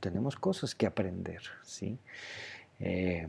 [0.01, 1.99] tenemos cosas que aprender, ¿sí?
[2.79, 3.27] Eh,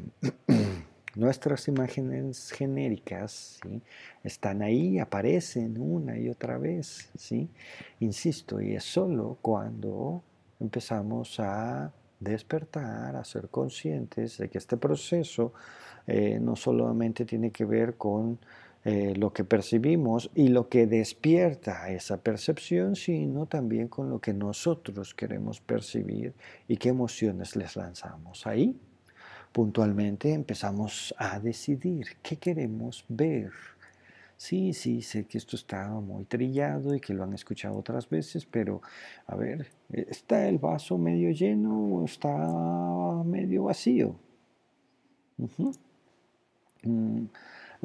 [1.16, 3.82] nuestras imágenes genéricas ¿sí?
[4.24, 7.50] están ahí, aparecen una y otra vez, ¿sí?
[8.00, 10.22] Insisto, y es solo cuando
[10.60, 15.54] empezamos a despertar, a ser conscientes de que este proceso
[16.08, 18.40] eh, no solamente tiene que ver con
[18.88, 24.32] eh, lo que percibimos y lo que despierta esa percepción, sino también con lo que
[24.32, 26.36] nosotros queremos percibir
[26.68, 28.46] y qué emociones les lanzamos.
[28.46, 28.80] Ahí,
[29.52, 33.52] puntualmente, empezamos a decidir qué queremos ver.
[34.38, 38.46] Sí, sí, sé que esto está muy trillado y que lo han escuchado otras veces,
[38.46, 38.84] pero
[39.26, 42.30] a ver, ¿está el vaso medio lleno o está
[43.26, 44.16] medio vacío?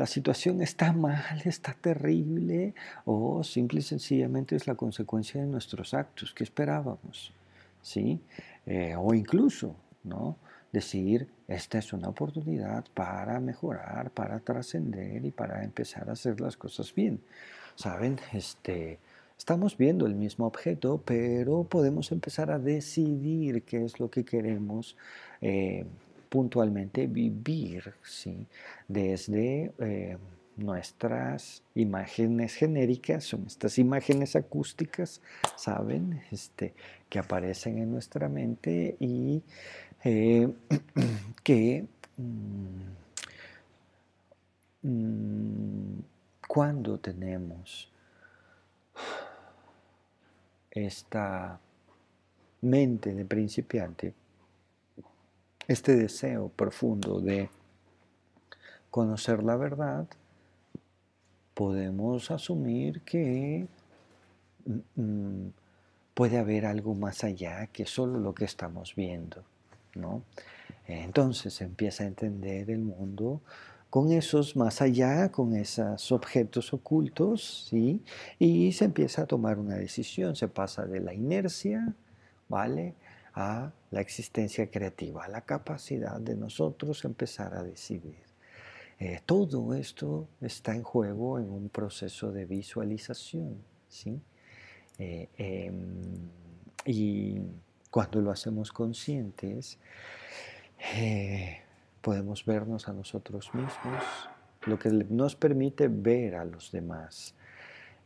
[0.01, 2.75] La situación está mal, está terrible,
[3.05, 7.35] o simple y sencillamente es la consecuencia de nuestros actos que esperábamos,
[7.83, 8.19] ¿sí?
[8.65, 10.37] Eh, o incluso, ¿no?
[10.73, 16.57] decir, esta es una oportunidad para mejorar, para trascender y para empezar a hacer las
[16.57, 17.21] cosas bien.
[17.75, 18.19] ¿Saben?
[18.33, 19.01] Este,
[19.37, 24.97] estamos viendo el mismo objeto, pero podemos empezar a decidir qué es lo que queremos
[25.41, 25.85] eh,
[26.31, 28.47] puntualmente vivir, ¿sí?
[28.89, 29.73] Desde...
[29.79, 30.17] Eh,
[30.61, 35.21] nuestras imágenes genéricas, son estas imágenes acústicas,
[35.57, 36.23] ¿saben?
[36.31, 36.75] Este,
[37.09, 39.43] que aparecen en nuestra mente y
[40.05, 40.49] eh,
[41.43, 42.81] que mm,
[44.83, 46.03] mm,
[46.47, 47.91] cuando tenemos
[50.71, 51.59] esta
[52.61, 54.15] mente de principiante,
[55.71, 57.49] este deseo profundo de
[58.91, 60.09] conocer la verdad,
[61.55, 63.69] podemos asumir que
[64.67, 65.53] mm, mm,
[66.13, 69.45] puede haber algo más allá que solo lo que estamos viendo,
[69.95, 70.25] ¿no?
[70.89, 73.41] Entonces empieza a entender el mundo
[73.91, 78.03] con esos más allá, con esos objetos ocultos, ¿sí?
[78.41, 81.95] Y se empieza a tomar una decisión, se pasa de la inercia,
[82.49, 82.97] ¿vale?
[83.35, 88.31] A la existencia creativa, a la capacidad de nosotros empezar a decidir.
[88.99, 93.57] Eh, todo esto está en juego en un proceso de visualización,
[93.89, 94.21] ¿sí?
[94.99, 96.29] Eh, em,
[96.85, 97.41] y
[97.91, 99.79] cuando lo hacemos conscientes,
[100.97, 101.61] eh,
[102.03, 104.05] podemos vernos a nosotros mismos,
[104.67, 107.35] lo que nos permite ver a los demás.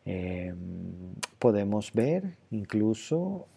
[0.05, 0.57] Em,
[1.41, 3.49] podemos ver incluso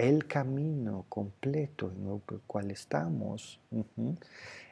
[0.00, 3.60] el camino completo en el cual estamos.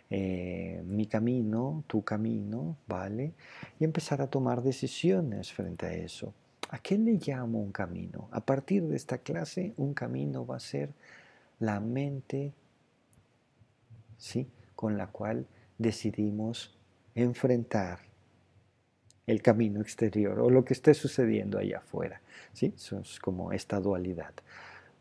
[0.08, 3.34] Eh, mi camino, tu camino, ¿vale?
[3.78, 6.32] Y empezar a tomar decisiones frente a eso.
[6.70, 8.28] ¿A qué le llamo un camino?
[8.32, 10.94] A partir de esta clase, un camino va a ser
[11.60, 12.54] la mente,
[14.16, 14.48] ¿sí?
[14.74, 16.74] Con la cual decidimos
[17.14, 17.98] enfrentar
[19.26, 22.22] el camino exterior o lo que esté sucediendo allá afuera,
[22.54, 22.72] ¿sí?
[22.74, 24.32] Es como esta dualidad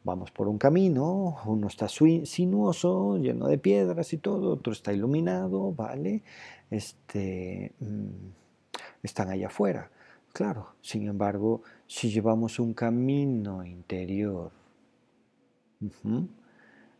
[0.08, 5.74] vamos por un camino, uno está sinuoso, lleno de piedras y todo, otro está iluminado,
[5.74, 6.24] ¿vale?
[6.72, 9.92] Este, mm, están allá afuera.
[10.32, 14.52] Claro, sin embargo, si llevamos un camino interior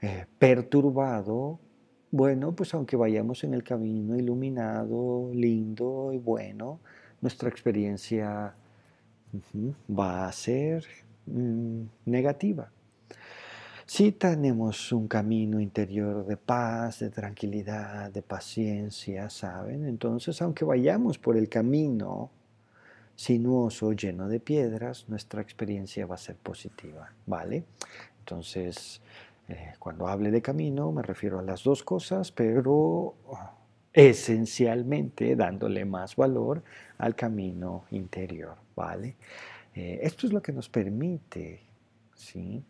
[0.02, 1.60] eh, perturbado,
[2.12, 6.82] bueno, pues aunque vayamos en el camino iluminado, lindo y bueno,
[7.22, 8.54] nuestra experiencia
[9.90, 10.86] va a ser
[11.26, 12.70] mm, negativa.
[13.90, 19.86] Si tenemos un camino interior de paz, de tranquilidad, de paciencia, ¿saben?
[19.88, 22.30] Entonces, aunque vayamos por el camino
[23.16, 27.64] sinuoso, lleno de piedras, nuestra experiencia va a ser positiva, ¿vale?
[28.20, 29.00] Entonces,
[29.48, 33.16] eh, cuando hable de camino, me refiero a las dos cosas, pero
[33.94, 36.62] esencialmente dándole más valor
[36.98, 39.16] al camino interior, ¿vale?
[39.74, 41.62] Eh, esto es lo que nos permite,
[42.16, 42.66] ¿sí?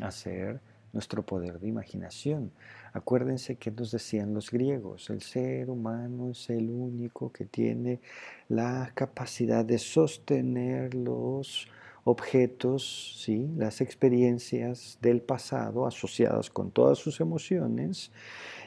[0.00, 0.60] Hacer
[0.92, 2.52] nuestro poder de imaginación.
[2.92, 8.00] Acuérdense que nos decían los griegos, el ser humano es el único que tiene
[8.48, 11.68] la capacidad de sostener los
[12.04, 13.48] objetos, ¿sí?
[13.56, 18.10] las experiencias del pasado asociadas con todas sus emociones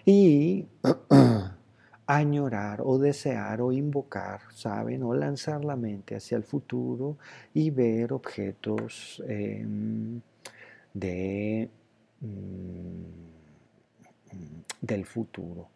[0.05, 0.67] y
[2.07, 5.03] añorar o desear o invocar, ¿saben?
[5.03, 7.17] O lanzar la mente hacia el futuro
[7.53, 9.21] y ver objetos.
[9.27, 10.21] Em,
[10.95, 12.27] mm,
[14.81, 15.69] del futuro.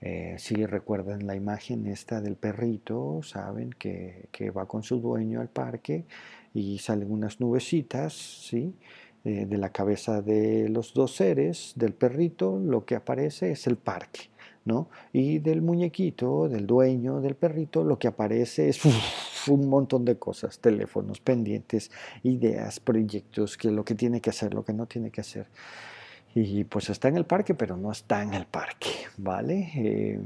[0.00, 5.48] Eh, si recuerdan la imagen esta del perrito, saben que, va con su dueño al
[5.48, 6.04] parque
[6.54, 8.74] y salen unas nubecitas, ¿sí?
[9.24, 13.76] Eh, de la cabeza de los dos seres, del perrito, lo que aparece es el
[13.76, 14.32] parque.
[14.64, 14.88] ¿no?
[15.12, 18.80] Y del muñequito, del dueño del perrito, lo que aparece es
[19.48, 21.90] un montón de cosas, teléfonos, pendientes,
[22.22, 25.46] ideas, proyectos, que lo que tiene que hacer, lo que no tiene que hacer.
[26.34, 29.70] Y pues está en el parque, pero no está en el parque, ¿vale?
[29.76, 30.20] Eh,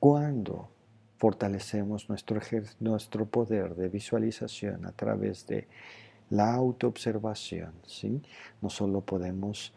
[0.00, 0.68] cuando
[1.18, 2.40] fortalecemos nuestro,
[2.80, 5.68] nuestro poder de visualización a través de
[6.30, 8.20] la autoobservación, ¿sí?
[8.60, 9.72] No solo podemos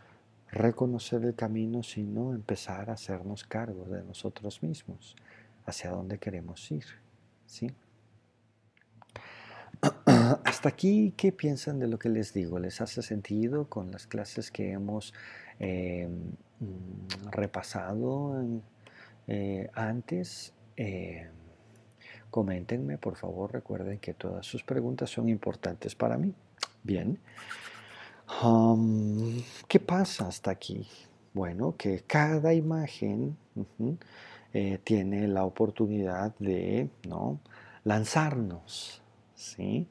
[0.51, 5.16] reconocer el camino, sino empezar a hacernos cargo de nosotros mismos,
[5.66, 6.86] hacia dónde queremos ir,
[7.45, 7.70] ¿sí?
[10.66, 12.57] Hasta aquí, ¿qué piensan de lo que les digo?
[12.57, 15.13] ¿Les hace sentido con las clases que hemos
[15.59, 16.09] eh,
[16.59, 18.43] mm, repasado
[19.28, 20.53] eh, antes?
[20.76, 21.30] Eh,
[22.32, 26.34] coméntenme, por favor, recuerden que todas sus preguntas son importantes para mí.
[26.82, 27.20] Bien.
[29.68, 30.88] ¿Qué pasa hasta aquí?
[31.36, 33.38] Bueno, que cada imagen
[34.51, 37.39] eh, tiene la oportunidad de ¿no?
[37.84, 39.03] lanzarnos,
[39.36, 39.88] ¿sí?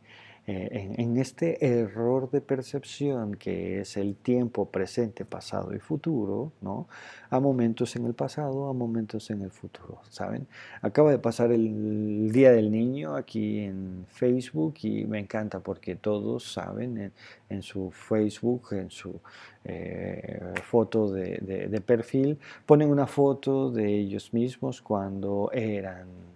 [0.46, 6.86] Eh, en, este error de percepción que es el tiempo presente, pasado y futuro, ¿no?
[7.30, 10.46] A momentos en el pasado, a momentos en el futuro, ¿saben?
[10.82, 16.52] Acaba de pasar el Día del Niño aquí en Facebook y me encanta porque todos
[16.52, 17.10] saben
[17.48, 19.18] en, su Facebook, en su
[19.64, 26.33] eh, foto de, de perfil, ponen una foto de ellos mismos cuando eran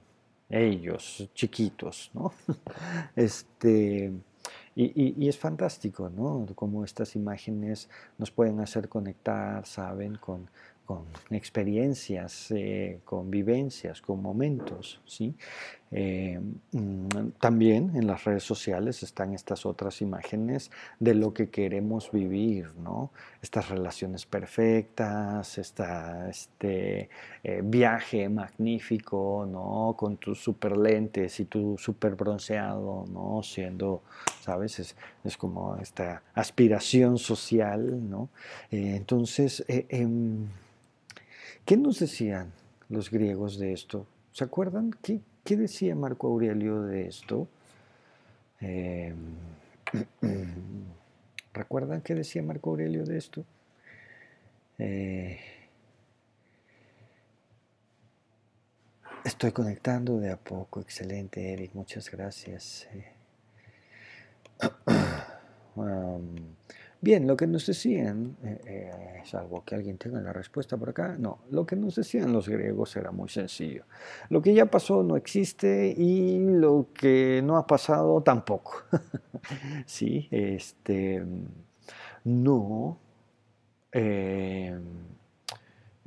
[0.49, 2.33] ellos, chiquitos, ¿no?
[3.17, 4.13] Este,
[4.75, 6.47] y, es fantástico, ¿no?
[6.55, 10.17] Cómo estas imágenes nos pueden hacer conectar, ¿saben?
[10.17, 10.49] Con,
[10.89, 15.01] con experiencias, eh, con vivencias, con momentos.
[15.05, 15.35] ¿sí?
[15.91, 16.39] Eh,
[16.73, 20.71] mm, también en las redes sociales están estas otras imágenes
[21.01, 23.11] de lo que queremos vivir, ¿no?
[23.41, 27.09] estas relaciones perfectas, este
[27.43, 29.95] eh, viaje magnífico, ¿no?
[29.97, 33.43] con tus super lentes y tu super bronceado, ¿no?
[33.43, 34.03] siendo,
[34.41, 34.79] ¿sabes?
[34.79, 38.09] Es, es como esta aspiración social.
[38.09, 38.29] ¿no?
[38.71, 40.47] entonces, em,
[41.69, 42.51] ¿Qué nos decían
[42.89, 44.07] los griegos de esto?
[44.33, 44.91] ¿Se acuerdan?
[45.03, 45.21] ¿Qué,
[45.57, 47.49] decía Marco Aurelio de esto?
[48.61, 49.37] Em,
[51.59, 53.45] ¿Recuerdan qué decía Marco Aurelio de esto?
[54.79, 55.41] Eh,
[59.25, 60.81] estoy conectando de a poco.
[60.81, 61.75] Excelente, Eric.
[61.75, 62.87] Muchas gracias.
[62.93, 63.13] Eh.
[67.01, 71.17] Bien, lo que nos decían, eh, eh, salvo que alguien tenga la respuesta por acá,
[71.17, 73.85] no, lo que nos decían los griegos era muy sencillo.
[74.31, 78.83] Lo que ya pasó no existe y lo que no ha pasado tampoco.
[79.87, 81.25] sí, este,
[82.25, 82.99] no,
[83.93, 84.77] eh,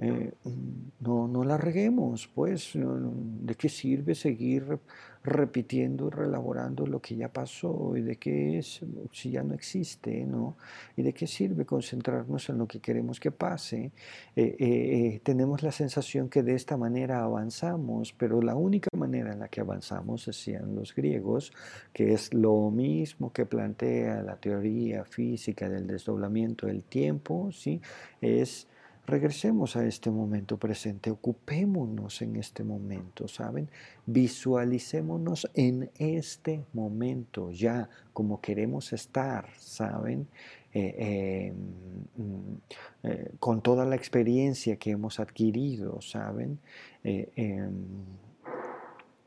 [0.01, 4.79] no, no la reguemos, pues, ¿de qué sirve seguir
[5.23, 8.81] repitiendo y relaborando lo que ya pasó y de qué es
[9.11, 10.57] si ya no existe, ¿no?
[10.95, 13.91] Y de qué sirve concentrarnos en lo que queremos que pase.
[14.35, 19.31] Eh, eh, eh, tenemos la sensación que de esta manera avanzamos, pero la única manera
[19.31, 21.53] en la que avanzamos, decían los griegos,
[21.93, 27.79] que es lo mismo que plantea la teoría física del desdoblamiento del tiempo, ¿sí?
[28.21, 28.67] Es
[29.07, 33.69] Regresemos a este momento presente, ocupémonos en este momento, ¿saben?
[34.05, 40.27] Visualicémonos en este momento ya como queremos estar, ¿saben?
[40.73, 42.57] Eh, em, mm,
[43.03, 46.59] eh, con toda la experiencia que hemos adquirido, ¿saben?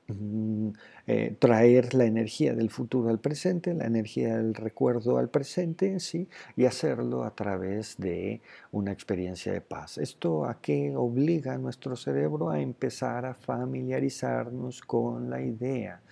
[0.07, 0.73] Mm,
[1.07, 6.29] eh, traer la energía del futuro al presente, la energía del recuerdo al presente, ¿sí?
[6.57, 9.97] y hacerlo a través de una experiencia de paz.
[9.97, 12.51] ¿Esto a qué obliga nuestro cerebro?
[12.51, 16.03] A empezar a familiarizarnos con la idea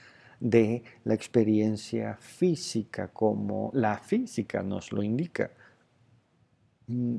[0.41, 5.51] de la experiencia física, como la física nos lo indica.
[6.87, 7.19] Mm,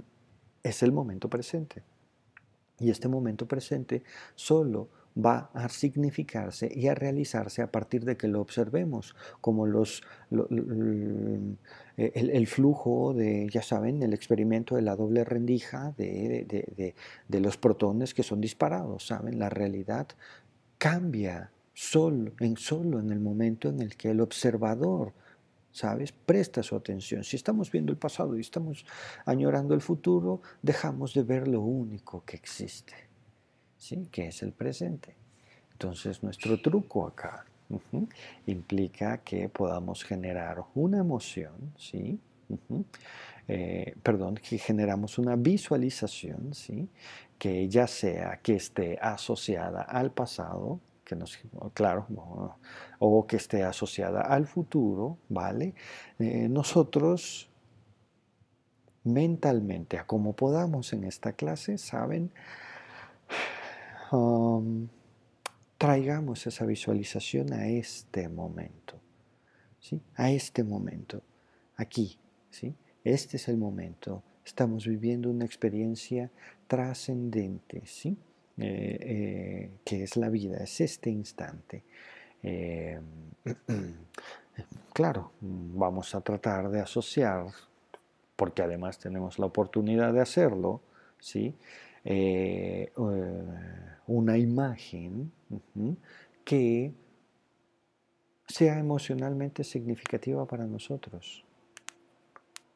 [0.63, 1.84] es el momento presente.
[2.80, 4.03] Y este momento presente
[4.34, 10.03] solo va a significarse y a realizarse a partir de que lo observemos, como los,
[11.97, 16.95] el, flujo de, ya saben, el experimento de la doble rendija de,
[17.30, 19.39] los protones que son disparados, ¿saben?
[19.39, 20.07] La realidad
[20.78, 25.14] cambia solo en, solo en el momento en el que el observador
[25.74, 26.11] ¿sabes?
[26.11, 27.24] Presta su atención.
[27.24, 28.86] Si estamos viendo el pasado y estamos
[29.26, 32.93] añorando el futuro, dejamos de ver lo único que existe.
[33.84, 34.07] ¿Sí?
[34.11, 35.15] que es el presente.
[35.73, 37.45] Entonces nuestro truco acá
[38.45, 42.19] implica que podamos generar una emoción, ¿sí?
[43.47, 46.88] Eh, perdón, que generamos una visualización, ¿sí?
[47.38, 51.38] que ya sea que esté asociada al pasado, que nos,
[51.73, 52.07] claro,
[52.99, 55.73] o que esté asociada al futuro, ¿vale?
[56.19, 57.49] Eh, nosotros
[59.03, 62.31] mentalmente, a como podamos en esta clase, ¿saben?
[64.14, 64.89] Um,
[65.80, 69.01] traigamos esa visualización a este momento,
[69.80, 70.03] ¿sí?
[70.16, 71.24] A este momento,
[71.78, 72.20] aquí,
[72.51, 72.76] ¿sí?
[73.03, 74.22] Este es el momento.
[74.45, 76.30] Estamos viviendo una experiencia
[76.68, 78.16] trascendente, ¿sí?
[78.59, 81.84] Eh, eh, que es la vida, es este instante.
[82.43, 83.01] Eh,
[84.93, 87.47] claro, vamos a tratar de asociar,
[88.36, 90.82] porque además tenemos la oportunidad de hacerlo,
[91.20, 91.55] ¿sí?
[92.06, 93.43] Eh, eh,
[94.08, 95.32] una imagen
[96.43, 96.91] que
[98.47, 101.45] sea emocionalmente significativa para nosotros.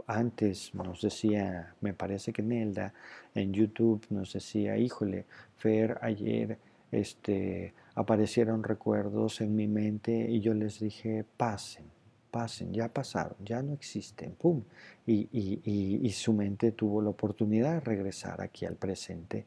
[0.09, 2.93] antes nos decía, me parece que Nelda
[3.35, 5.25] en YouTube nos decía, híjole,
[5.57, 6.57] Fer, ayer
[6.93, 11.85] este, aparecieron recuerdos en mi mente y yo les dije, pasen,
[12.31, 14.63] pasen, ya pasaron, ya no existen, ¡pum!
[15.05, 19.45] Y, su mente tuvo la oportunidad de regresar aquí al presente.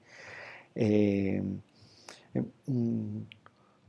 [0.74, 1.43] Eh,
[2.66, 3.18] mm,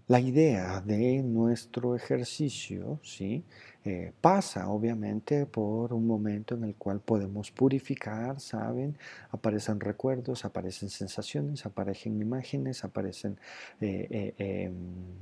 [0.08, 3.46] la idea de nuestro ejercicio ¿sí?
[3.86, 8.98] Eh, pasa obviamente por un momento en el cual podemos purificar, ¿saben?
[9.30, 13.38] Aparecen recuerdos, aparecen sensaciones, aparecen imágenes, aparecen,
[13.80, 14.74] eh, em,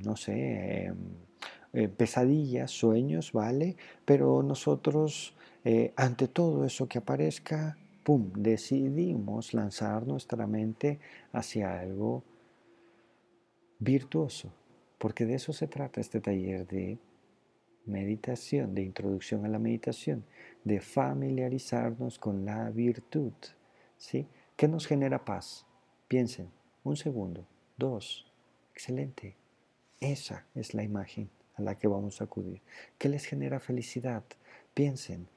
[0.03, 0.91] no sé,
[1.73, 3.75] em, pesadillas, sueños, ¿vale?
[4.05, 5.35] Pero nosotros,
[5.95, 10.99] ante todo eso que aparezca, ¡pum!, decidimos lanzar nuestra mente
[11.31, 12.23] hacia algo
[13.79, 14.51] virtuoso,
[14.97, 16.97] porque de eso se trata este taller de
[17.85, 20.25] meditación, de introducción a la meditación,
[20.63, 23.33] de familiarizarnos con la virtud.
[23.97, 24.27] ¿sí?
[24.55, 25.65] ¿Qué nos genera paz?
[26.07, 26.49] Piensen,
[26.83, 27.47] un segundo,
[27.77, 28.31] dos,
[28.73, 29.35] excelente.
[29.99, 31.29] Esa es la imagen
[31.59, 32.61] a la que vamos a acudir.
[32.97, 34.23] ¿Qué les genera felicidad?
[34.73, 35.27] Piensen,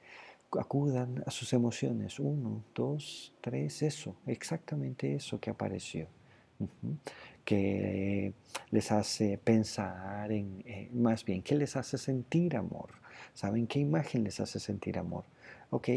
[0.59, 2.19] acudan a sus emociones.
[2.19, 6.07] Uno, dos, tres, eso, exactamente eso que apareció
[7.45, 8.33] que
[8.71, 12.89] les hace pensar en, eh, más bien, ¿qué les hace sentir amor?
[13.33, 15.25] ¿Saben qué imagen les hace sentir amor?
[15.69, 15.89] Ok,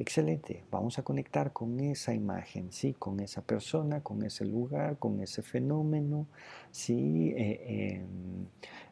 [0.00, 2.94] excelente, vamos a conectar con esa imagen, ¿sí?
[2.94, 6.26] Con esa persona, con ese lugar, con ese fenómeno,
[6.70, 7.32] ¿sí?
[7.36, 8.46] Eh, em,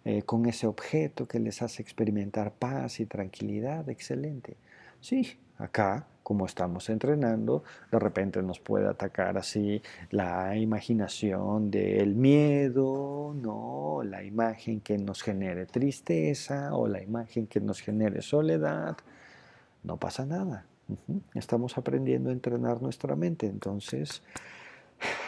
[0.04, 4.56] eh, con ese objeto que les hace experimentar paz y tranquilidad, excelente.
[5.00, 9.80] Sí, acá como estamos entrenando, de repente nos puede atacar así
[10.10, 14.02] la imaginación del miedo, ¿no?
[14.04, 18.98] La imagen que nos genere tristeza o la imagen que nos genere soledad.
[19.84, 20.67] No pasa nada.
[21.34, 23.46] Estamos aprendiendo a entrenar nuestra mente.
[23.46, 24.22] Entonces,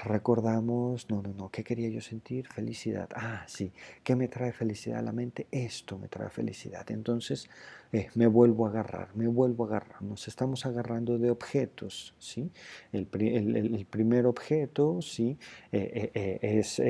[0.05, 2.49] recordamos, no, no, no, ¿qué quería yo sentir?
[2.49, 3.09] Felicidad.
[3.15, 5.47] Ah, sí, ¿qué me trae felicidad a la mente?
[5.51, 6.91] Esto me trae felicidad.
[6.91, 7.49] Entonces
[7.93, 10.03] eh, me vuelvo a agarrar, me vuelvo a agarrar.
[10.03, 12.51] Nos estamos agarrando de objetos, ¿sí?
[12.93, 15.39] El, primer objeto, ¿sí?
[15.73, 16.81] Eh, eh, es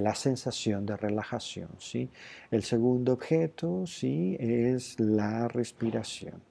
[0.00, 2.10] la sensación de relajación, ¿sí?
[2.50, 4.36] El segundo objeto, ¿sí?
[4.38, 6.42] Es la respiración,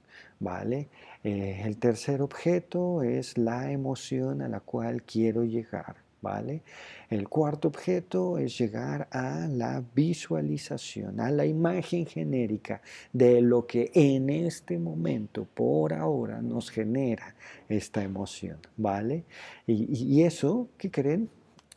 [0.43, 0.89] ¿vale?
[1.23, 5.95] Eh, el tercer objeto es la emoción a la cual quiero llegar.
[6.21, 6.61] ¿Vale?
[7.09, 12.81] El cuarto objeto es llegar a la visualización, a la imagen genérica
[13.11, 17.35] de lo que en este momento, por ahora, nos genera
[17.67, 19.25] esta emoción, ¿vale?
[19.67, 21.29] Y, y eso, ¿qué creen?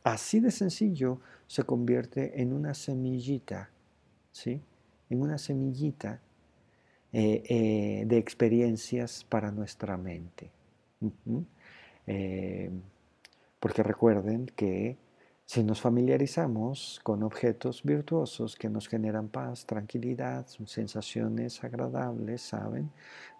[0.05, 3.71] Así de sencillo se convierte en una semillita,
[4.31, 4.61] ¿sí?
[5.11, 6.21] En una semillita
[7.19, 10.51] eh, eh, de experiencias para nuestra mente.
[12.07, 12.71] Eh,
[13.59, 14.99] porque recuerden que
[15.47, 22.91] si nos familiarizamos con objetos virtuosos que nos generan paz, tranquilidad, sensaciones agradables, ¿saben?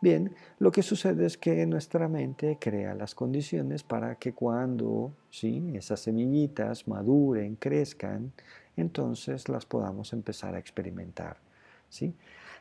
[0.01, 5.73] Bien, lo que sucede es que nuestra mente crea las condiciones para que cuando ¿sí?
[5.75, 8.33] esas semillitas maduren, crezcan,
[8.75, 11.45] entonces las podamos empezar a experimentar.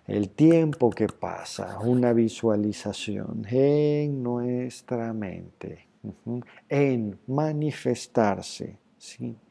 [0.07, 5.87] El tiempo que pasa, una visualización en nuestra mente,
[6.69, 8.77] en manifestarse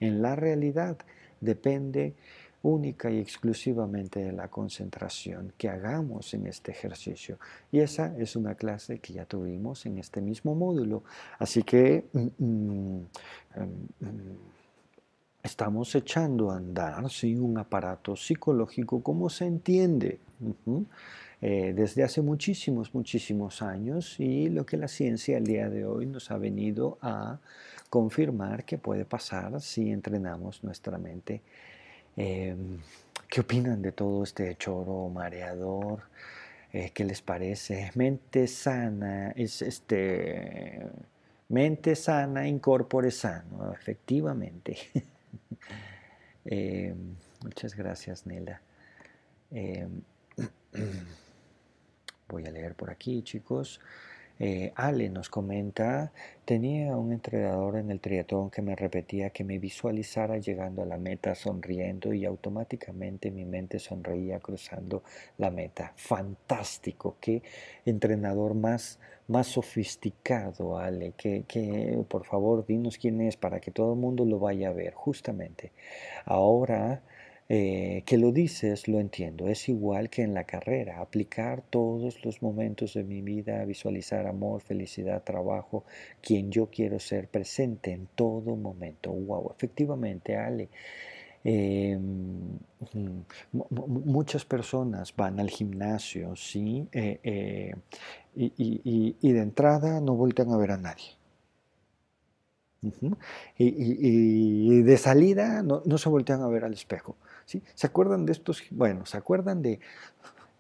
[0.01, 0.97] en la realidad,
[1.41, 2.15] depende
[2.63, 7.39] única y exclusivamente de la concentración que hagamos en este ejercicio.
[7.71, 11.05] Y esa es una clase que ya tuvimos en este mismo módulo.
[11.39, 12.07] Así que...
[12.13, 13.07] Mm, mm,
[14.01, 14.54] mm,
[15.45, 17.37] estamos echando a andar ¿sí?
[17.37, 20.19] un aparato psicológico como se entiende
[21.43, 26.07] eh, desde hace muchísimos, muchísimos años y lo que la ciencia al día de hoy
[26.07, 27.39] nos ha venido a
[27.91, 31.43] confirmar que puede pasar si entrenamos nuestra mente.
[32.17, 32.79] Em,
[33.29, 36.05] ¿Qué opinan de todo este choro mareador?
[36.73, 37.91] Eh, ¿Qué les parece?
[37.95, 40.87] Mente sana, es este,
[41.49, 44.77] mente sana, incorpore sano, efectivamente.
[46.47, 46.95] Eh,
[47.43, 48.61] muchas gracias, Nela.
[49.51, 49.89] Eh,
[52.29, 53.81] voy a leer por aquí, chicos.
[54.41, 56.13] Eh, Ale nos comenta,
[56.45, 60.99] tenía un entrenador en el triatlón que me repetía que me visualizara llegando a la
[60.99, 65.05] meta sonriendo y automáticamente mi mente sonreía cruzando
[65.39, 65.93] la meta.
[65.95, 67.45] Fantástico, qué
[67.87, 68.99] entrenador más,
[69.29, 74.25] más sofisticado, Ale, que, que por favor dinos quién es para que todo el mundo
[74.25, 75.73] lo vaya a ver, justamente.
[76.25, 77.03] Ahora
[77.49, 79.49] eh, que lo dices, lo entiendo.
[79.49, 84.63] Es igual que en la carrera, aplicar todos los momentos de mi vida, visualizar amor,
[84.63, 85.85] felicidad, trabajo,
[86.23, 89.13] quien yo quiero ser presente en todo momento.
[89.13, 90.71] Wow, efectivamente, Ale.
[91.47, 92.59] Em,
[93.71, 96.89] muchas personas van al gimnasio, ¿sí?
[96.91, 97.75] Eh, eh,
[98.35, 101.19] y, de entrada no voltean a ver a nadie.
[103.59, 107.17] y, de salida no, no, se voltean a ver al espejo.
[107.45, 107.63] ¿sí?
[107.75, 108.63] ¿Se acuerdan de estos?
[108.71, 109.81] Bueno, ¿se acuerdan de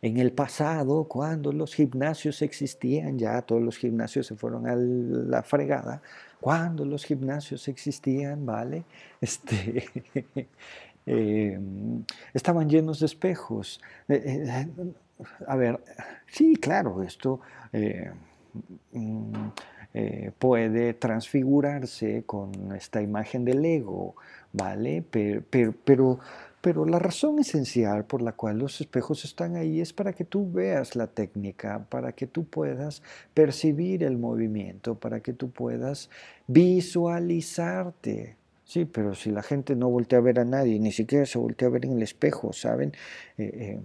[0.04, 3.18] en el pasado, cuando los gimnasios existían?
[3.18, 6.02] Ya todos los gimnasios se fueron a la fregada.
[6.42, 8.84] Cuando los gimnasios existían, ¿vale?
[9.22, 9.86] Este,
[11.06, 13.80] em, estaban llenos de espejos.
[14.06, 14.68] Eh, eh,
[15.46, 15.80] a ver,
[16.26, 17.40] sí, claro, esto
[17.72, 18.10] eh,
[18.92, 19.48] mm,
[20.38, 24.16] puede transfigurarse con esta imagen del ego,
[24.52, 25.02] ¿vale?
[25.10, 26.18] pero pero
[26.86, 30.96] la razón esencial por la cual los espejos están ahí es para que tú veas
[30.96, 33.02] la técnica, para que tú puedas
[33.34, 36.08] percibir el movimiento, para que tú puedas
[36.46, 38.36] visualizarte.
[38.64, 41.68] Sí, pero si la gente no voltea a ver a nadie, ni siquiera se voltea
[41.68, 42.92] a ver en el espejo, ¿saben?
[43.36, 43.80] Eh, eh,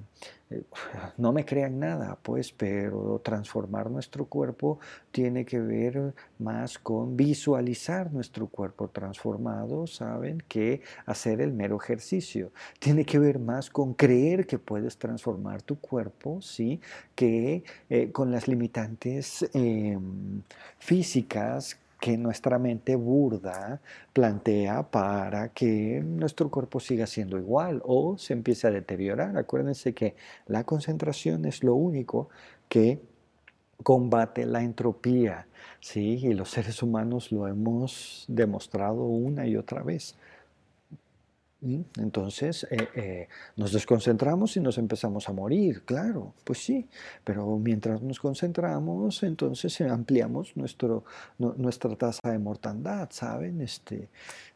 [1.18, 4.80] no me crean nada, pues, pero transformar nuestro cuerpo
[5.12, 10.44] tiene que ver más con visualizar nuestro cuerpo transformado, ¿saben?
[10.48, 12.52] Que hacer el mero ejercicio.
[12.80, 16.82] Tiene que ver más con creer que puedes transformar tu cuerpo, ¿sí?
[17.16, 17.64] Que
[18.12, 20.42] con las limitantes em,
[20.78, 23.82] físicas que nuestra mente burda
[24.14, 29.38] plantea para que nuestro cuerpo siga siendo igual o se empiece a deteriorar.
[29.38, 30.16] Acuérdense que
[30.48, 32.30] la concentración es lo único
[32.70, 33.02] que
[33.84, 35.48] combate la entropía,
[35.80, 36.20] ¿sí?
[36.22, 40.16] Y los seres humanos lo hemos demostrado una y otra vez.
[41.62, 46.88] Entonces eh, eh, nos desconcentramos y nos empezamos a morir, claro, pues sí,
[47.24, 51.04] pero mientras nos concentramos, entonces ampliamos nuestro,
[51.38, 53.60] nuestra tasa de mortandad, ¿saben?
[53.60, 54.10] Este,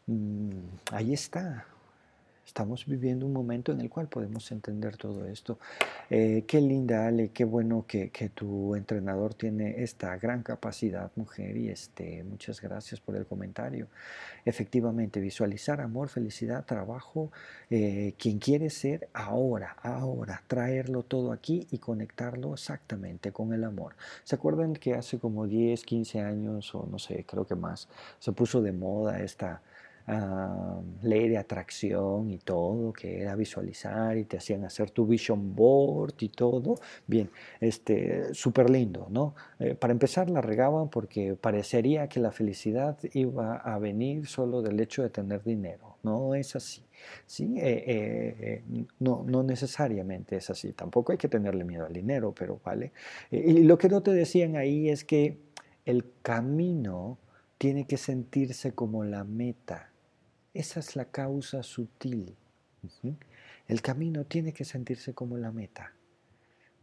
[0.08, 0.50] mm,
[0.92, 1.66] ahí está,
[2.46, 5.58] Estamos viviendo un momento en el cual podemos entender todo esto.
[6.10, 11.70] Eh, qué linda, Ale, qué bueno que, tu entrenador tiene esta gran capacidad, mujer, y
[11.70, 13.88] este, muchas gracias por el comentario.
[14.46, 17.32] Efectivamente, visualizar amor, felicidad, trabajo,
[17.70, 23.96] eh, quien quiere ser ahora, ahora, traerlo todo aquí y conectarlo exactamente con el amor.
[24.26, 27.88] ¿Se acuerdan que hace como 10, 15 años, o no sé, creo que más,
[28.20, 29.62] se puso de moda esta
[31.02, 36.16] ley de atracción y todo, que era visualizar y te hacían hacer tu vision board
[36.20, 36.76] y todo.
[37.08, 37.30] Bien,
[37.60, 39.36] este, súper lindo, ¿no?
[39.60, 44.80] Eh, para empezar la regaban porque parecería que la felicidad iba a venir solo del
[44.80, 45.98] hecho de tener dinero.
[46.04, 46.84] No es así.
[47.26, 47.56] ¿sí?
[47.58, 50.74] Eh, eh, no, no necesariamente es así.
[50.74, 52.92] Tampoco hay que tenerle miedo al dinero, pero vale.
[53.32, 55.38] y lo que no te decían ahí es que
[55.86, 57.18] el camino
[57.58, 59.93] tiene que sentirse como la meta.
[60.54, 62.36] Esa es la causa sutil.
[63.68, 65.94] El camino tiene que sentirse como la meta.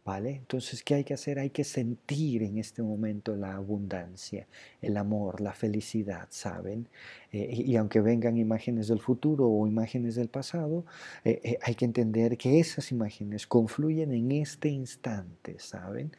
[0.02, 0.30] ¿Vale?
[0.30, 1.38] Entonces, ¿qué hay que hacer?
[1.38, 4.48] Hay que sentir en este momento la abundancia,
[4.80, 6.88] el amor, la felicidad, ¿saben?
[7.32, 10.86] Eh, y, aunque vengan imágenes del futuro o imágenes del pasado,
[11.22, 16.12] eh, eh, hay que entender que esas imágenes confluyen en este instante, ¿saben?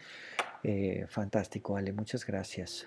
[1.09, 2.85] fantástico, Ale, muchas gracias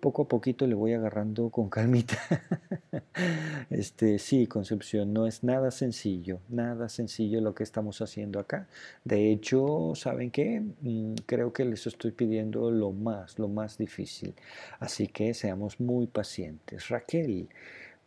[0.00, 2.18] poco a poquito le voy agarrando con calmita.
[3.70, 8.68] este, sí, Concepción, no es nada sencillo, nada sencillo lo que estamos haciendo acá.
[9.04, 10.62] De hecho, ¿saben qué?
[10.80, 14.34] Mm, creo que les estoy pidiendo lo más, lo más difícil.
[14.78, 16.88] Así que seamos muy pacientes.
[16.88, 17.48] Raquel.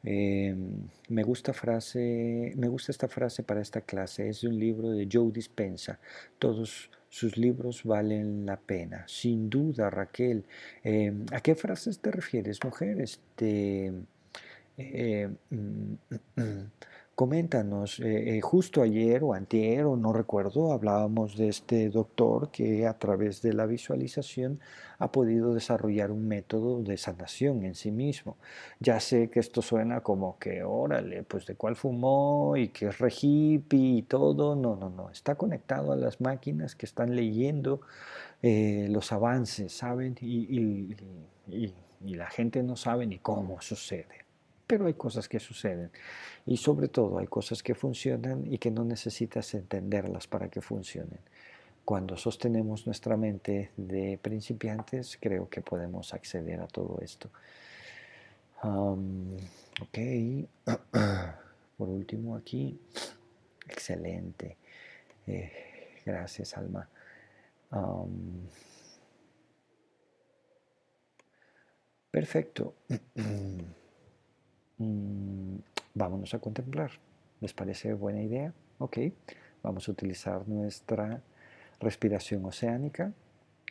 [0.10, 4.30] Em, me gusta frase, me gusta esta frase para esta clase.
[4.30, 6.00] Es un libro de Joe Dispensa.
[6.40, 9.04] Todos sus libros valen la pena.
[9.08, 10.46] Sin duda, Raquel.
[10.84, 13.02] Em, ¿A qué frases te refieres, mujer?
[13.02, 13.92] Este,
[14.78, 15.94] eh, mm,
[16.36, 16.72] mm,
[17.18, 22.86] Coméntanos, eh, eh, justo ayer o antier o no recuerdo, hablábamos de este doctor que
[22.86, 24.60] a través de la visualización
[25.00, 28.38] ha podido desarrollar un método de sanación en sí mismo.
[28.80, 33.00] Ya sé que esto suena como que, órale, pues de cuál fumó y que es
[33.00, 34.56] re y todo.
[34.56, 37.82] No, no, no, está conectado a las máquinas que están leyendo
[38.44, 40.16] eh, los avances, ¿saben?
[40.22, 40.96] y
[42.16, 44.27] la gente no sabe ni cómo sucede
[44.68, 45.90] pero hay cosas que suceden
[46.46, 51.20] y sobre todo hay cosas que funcionan y que no necesitas entenderlas para que funcionen.
[51.86, 57.30] Cuando sostenemos nuestra mente de principiantes, creo que podemos acceder a todo esto.
[58.62, 59.98] ok,
[61.78, 62.78] por último aquí,
[63.70, 64.58] Excelente.
[65.26, 65.52] Eh,
[66.06, 66.88] gracias, Alma.
[72.12, 72.76] perfecto.
[74.78, 75.58] Mm,
[75.94, 76.92] vámonos a contemplar.
[77.42, 78.54] ¿Les parece buena idea?
[78.80, 78.98] Ok.
[79.64, 81.22] Vamos a utilizar nuestra
[81.80, 83.12] respiración oceánica.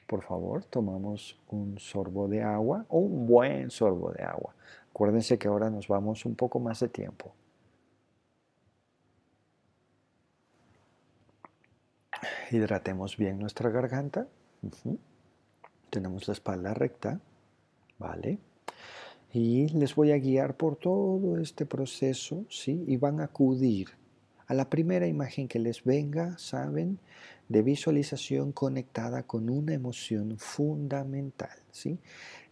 [0.07, 4.55] Por favor, tomamos un sorbo de agua o un buen sorbo de agua.
[4.91, 7.33] Acuérdense que ahora nos vamos un poco más de tiempo.
[12.51, 14.27] Hidratemos bien nuestra garganta.
[15.91, 17.21] Tenemos la espalda recta.
[17.99, 18.39] ¿Vale?
[19.37, 22.83] Y les voy a guiar por todo este proceso, ¿sí?
[22.87, 23.89] Y van a acudir
[24.47, 26.99] a la primera imagen que les venga, ¿saben?
[27.47, 31.99] De visualización conectada con una emoción fundamental, ¿sí?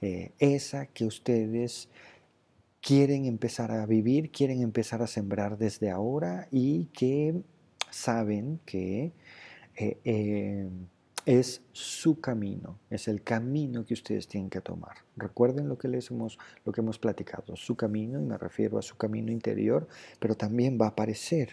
[0.03, 1.89] Eh, esa que ustedes
[2.83, 7.41] quieren empezar a vivir, quieren empezar a sembrar desde ahora y que
[7.91, 9.13] saben que
[9.77, 10.69] eh, eh,
[11.27, 14.97] es su camino, es el camino que ustedes tienen que tomar.
[15.17, 18.83] Recuerden lo que les hemos, lo que hemos platicado, su camino, y me refiero a
[18.83, 21.51] su camino interior, pero también va a aparecer,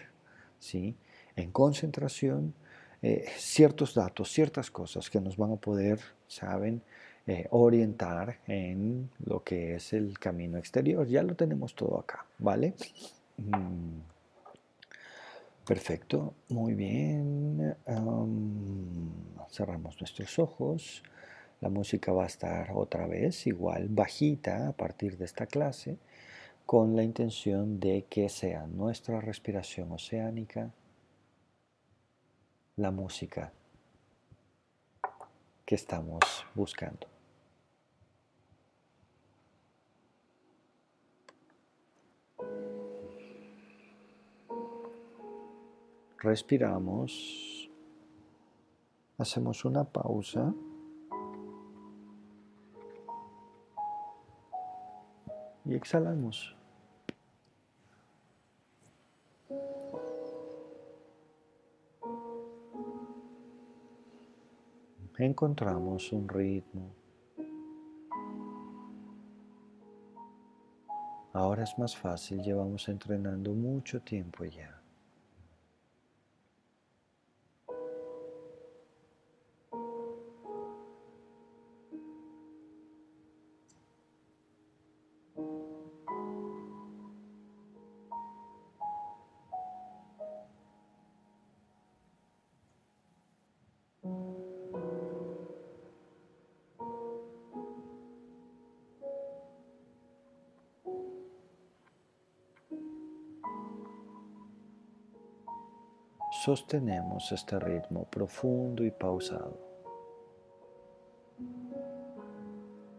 [0.58, 0.96] ¿sí?
[1.36, 2.54] En concentración,
[3.00, 6.82] eh, ciertos datos, ciertas cosas que nos van a poder, saben,
[7.50, 11.06] orientar en lo que es el camino exterior.
[11.06, 12.74] Ya lo tenemos todo acá, ¿vale?
[13.36, 14.11] Mm.
[15.66, 17.76] Perfecto, muy bien.
[19.50, 21.02] cerramos nuestros ojos.
[21.60, 25.98] La música va a estar otra vez igual bajita a partir de esta clase
[26.66, 30.72] con la intención de que sea nuestra respiración oceánica
[32.76, 33.52] la música
[35.64, 36.20] que estamos
[36.54, 37.11] buscando.
[46.22, 47.68] Respiramos,
[49.18, 50.54] hacemos una pausa.
[55.64, 56.56] Y exhalamos.
[65.18, 66.90] Encontramos un ritmo.
[71.32, 74.81] Ahora es más fácil, llevamos entrenando mucho tiempo ya.
[106.44, 109.56] Sostenemos este ritmo profundo y pausado,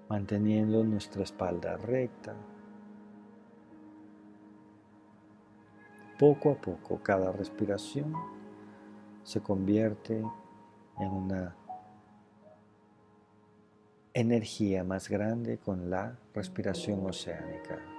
[0.08, 2.34] manteniendo nuestra espalda recta.
[6.18, 8.14] Poco a poco cada respiración
[9.24, 10.24] se convierte
[11.00, 11.54] en una
[14.14, 17.93] energía más grande con la respiración oceánica.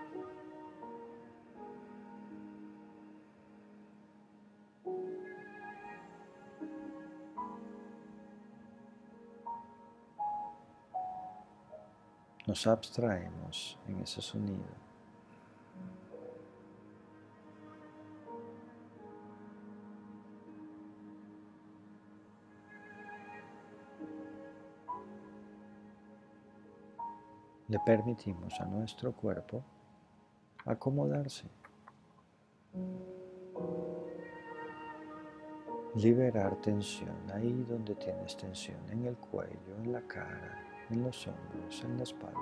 [12.55, 14.63] Nos abstraemos en ese sonido.
[27.67, 29.65] Le permitimos a nuestro cuerpo
[30.65, 31.49] acomodarse,
[35.97, 41.84] liberar tensión ahí donde tienes tensión, en el cuello, en la cara, en los hombros,
[41.84, 42.40] en la espalda.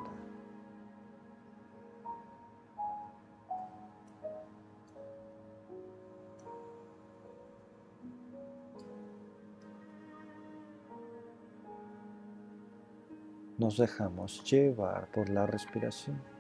[13.59, 16.32] Nos dejamos llevar por la respiración.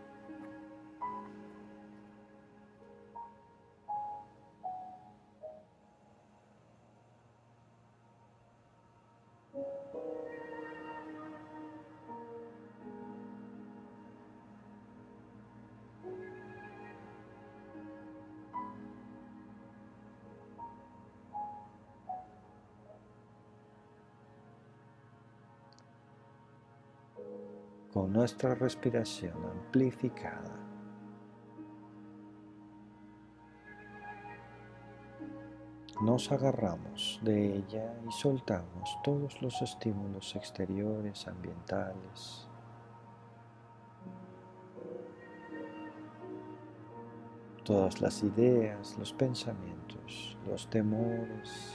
[28.32, 30.58] Nuestra respiración amplificada.
[36.00, 42.48] nos agarramos de ella y soltamos todos los estímulos exteriores, ambientales.
[47.62, 51.72] Todas las ideas, los pensamientos, los temores,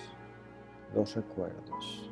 [0.93, 2.11] los recuerdos.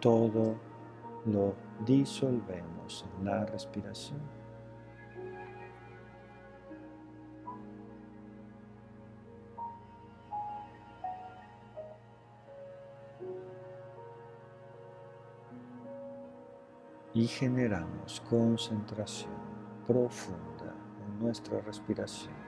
[0.00, 0.56] Todo
[1.26, 4.20] lo disolvemos en la respiración.
[17.12, 19.32] Y generamos concentración
[19.86, 20.74] profunda
[21.04, 22.39] en nuestra respiración.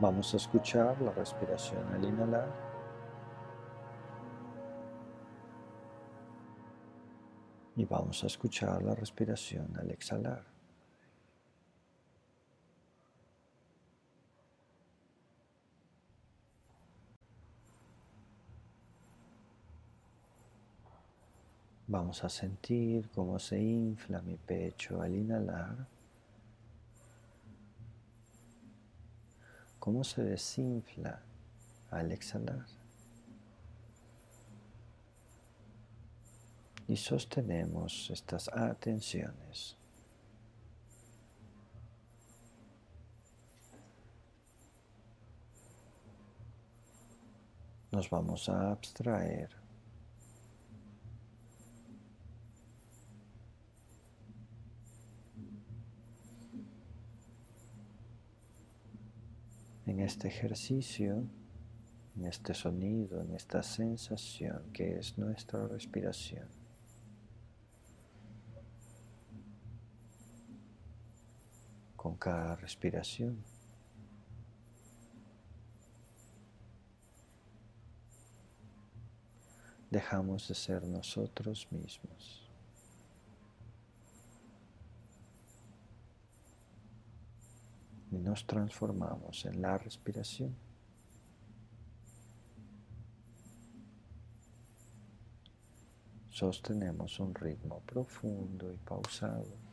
[0.00, 2.48] Vamos a escuchar la respiración al inhalar.
[7.76, 10.42] Y vamos a escuchar la respiración al exhalar.
[21.88, 25.99] Vamos a sentir cómo se infla mi pecho al inhalar.
[29.80, 31.20] Cómo se desinfla
[31.90, 32.66] al exhalar.
[36.86, 39.76] Y sostenemos estas atenciones.
[47.90, 49.59] Nos vamos a abstraer
[59.90, 61.26] en este ejercicio,
[62.16, 66.46] en este sonido, en esta sensación que es nuestra respiración.
[71.96, 73.42] Con cada respiración.
[79.90, 82.49] Dejamos de ser nosotros mismos.
[88.10, 90.54] Y nos transformamos en la respiración.
[96.30, 99.69] Sostenemos un ritmo profundo y pausado.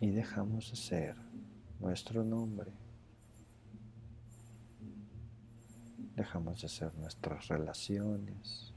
[0.00, 1.16] Y dejamos de ser
[1.80, 2.70] nuestro nombre.
[6.14, 8.72] Dejamos de ser nuestras relaciones.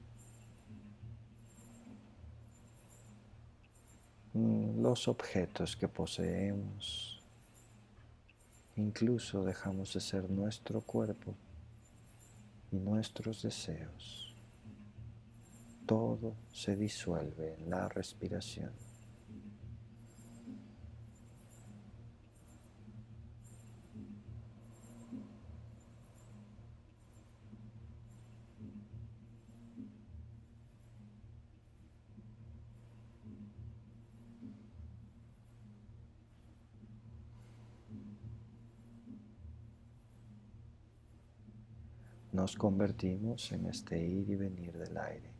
[4.33, 7.21] Mm, los objetos que poseemos.
[8.75, 11.35] Incluso dejamos de ser nuestro cuerpo
[12.71, 14.33] y nuestros deseos.
[15.85, 18.90] Todo se disuelve en la respiración.
[42.41, 45.31] Nos convertimos en este ir y venir del aire.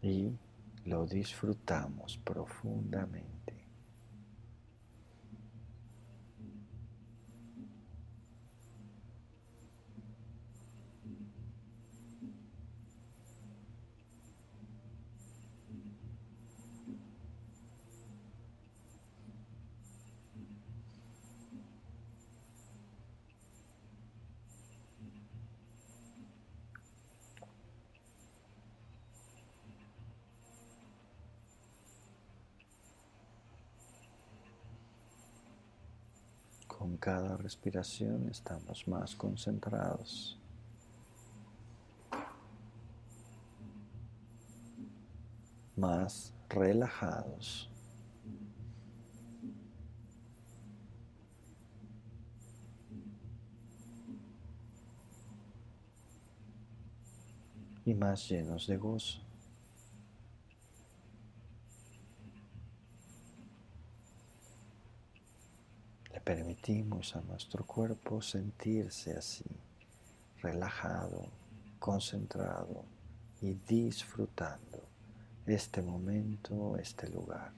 [0.00, 0.30] Y
[0.84, 3.40] lo disfrutamos profundamente.
[36.80, 40.38] Con cada respiración estamos más concentrados.
[45.76, 47.66] Más relajados.
[57.82, 59.20] y más llenos de gozo.
[66.12, 69.44] Le permitimos a nuestro cuerpo sentirse así,
[70.40, 71.26] relajado,
[71.80, 72.84] concentrado
[73.42, 74.80] y disfrutando
[75.44, 77.52] este momento, este lugar.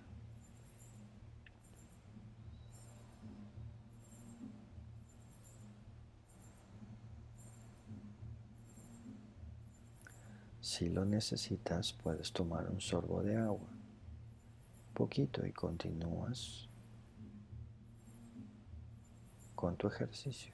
[10.63, 13.69] Si lo necesitas, puedes tomar un sorbo de agua,
[14.95, 16.72] poquito y continúas
[19.63, 20.53] con tu ejercicio.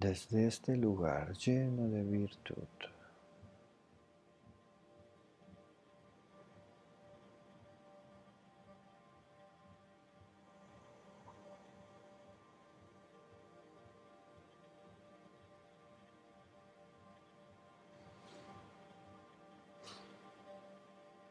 [0.00, 2.54] Desde este lugar lleno de virtud.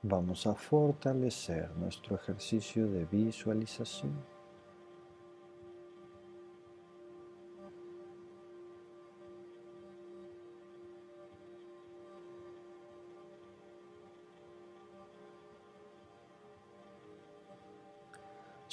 [0.04, 4.39] Vamos a fortalecer nuestro ejercicio de visualización.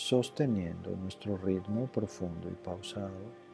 [0.07, 3.47] Sosteniendo nuestro ritmo profundo y pausado.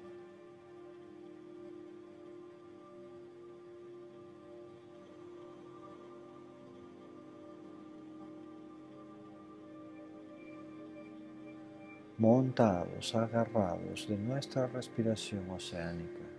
[12.19, 16.32] montados, agarrados de nuestra respiración oceánica.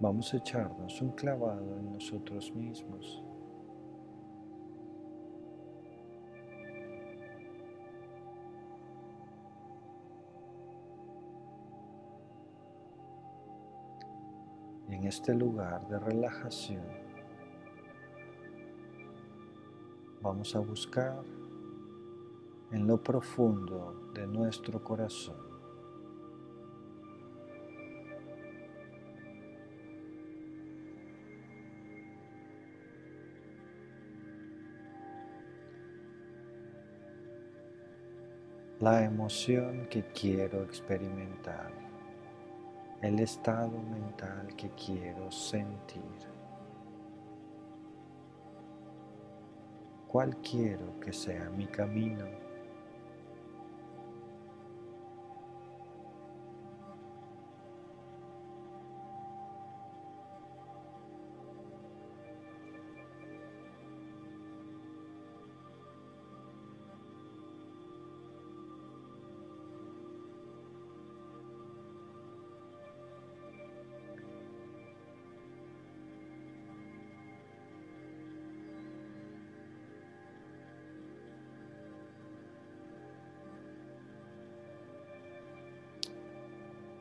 [0.00, 3.22] Vamos a echarnos un clavado en nosotros mismos.
[14.88, 16.82] en este lugar de relajación
[20.20, 21.22] vamos a buscar
[22.72, 25.49] en lo profundo de nuestro corazón
[38.80, 41.70] la emoción que quiero experimentar,
[43.02, 46.00] el estado mental que quiero sentir.
[50.08, 52.24] ¿Cuál quiero que sea mi camino?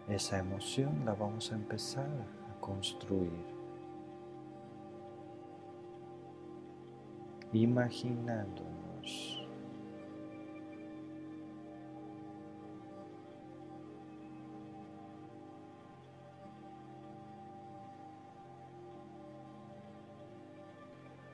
[0.09, 2.09] Esa emoción la vamos a empezar
[2.49, 3.45] a construir.
[7.53, 9.47] Imaginándonos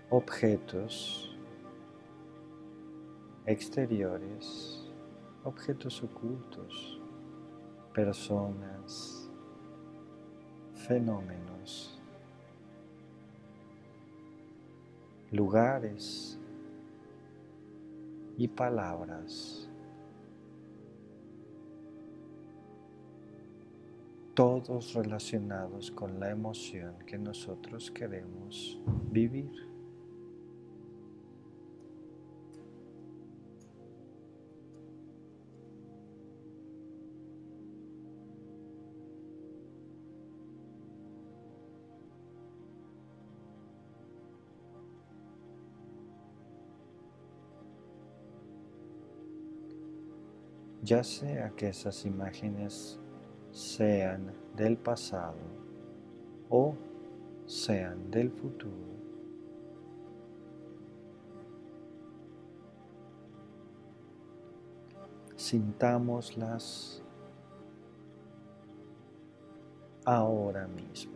[0.09, 1.37] objetos
[3.45, 4.91] exteriores,
[5.45, 6.94] objetos ocultos
[7.95, 9.29] personas,
[10.85, 11.95] fenómenos
[15.31, 16.39] lugares
[18.37, 19.69] y palabras.
[24.33, 29.74] Todos relacionados con la emoción que nosotros queremos vivir.
[50.85, 52.99] Ya sea que esas imágenes
[53.51, 55.39] sean del pasado
[56.47, 56.75] o
[57.47, 58.93] sean del futuro.
[65.35, 67.03] Sintámoslas
[70.05, 71.13] ahora mismo.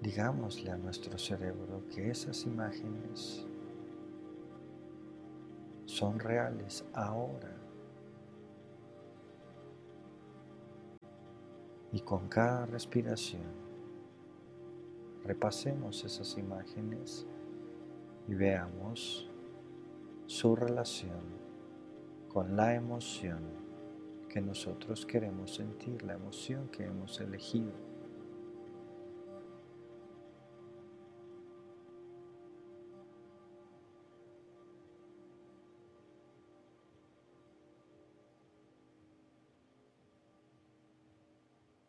[0.00, 3.47] Digámosle a nuestro cerebro que esas imágenes
[5.98, 7.50] son reales ahora.
[11.90, 13.42] Y con cada respiración
[15.24, 17.26] repasemos esas imágenes
[18.28, 19.28] y veamos
[20.26, 21.24] su relación
[22.28, 23.40] con la emoción
[24.28, 27.87] que nosotros queremos sentir, la emoción que hemos elegido.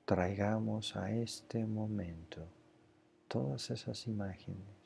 [0.10, 2.42] Traigamos a este momento
[3.28, 4.79] todas esas imágenes.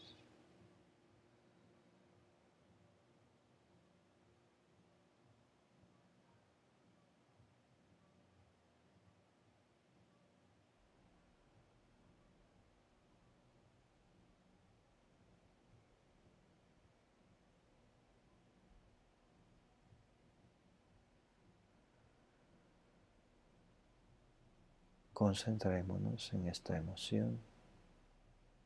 [25.23, 27.39] Concentrémonos en esta emoción,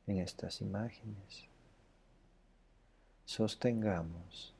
[0.08, 1.48] en estas imágenes.
[3.26, 4.56] Sostengamos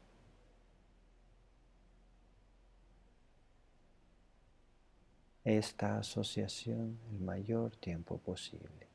[5.44, 8.88] esta asociación el mayor tiempo posible,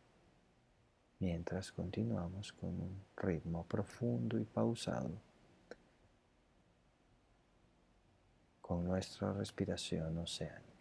[1.18, 5.10] mientras continuamos con un ritmo profundo y pausado,
[8.60, 10.71] con nuestra respiración oceánica.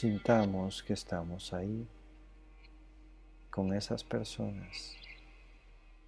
[0.00, 1.86] Sintamos que estamos ahí
[3.50, 4.96] con esas personas,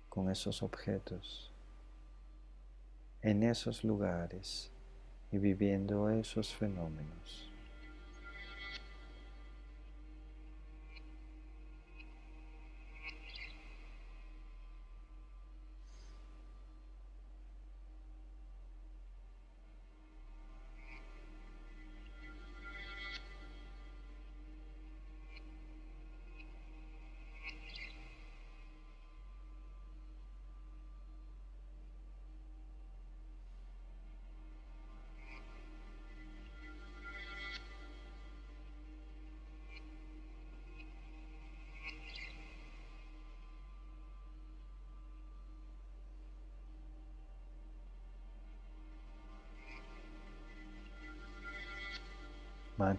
[0.09, 1.53] con esos objetos,
[3.21, 4.71] en esos lugares
[5.31, 7.52] y viviendo esos fenómenos.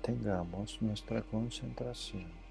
[0.06, 2.43] Mantengamos nuestra concentración.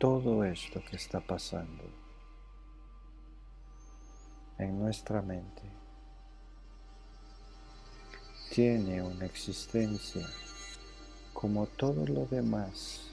[0.00, 1.84] Todo esto que está pasando
[4.56, 5.60] en nuestra mente
[8.50, 10.26] tiene una existencia
[11.34, 13.10] como todo lo demás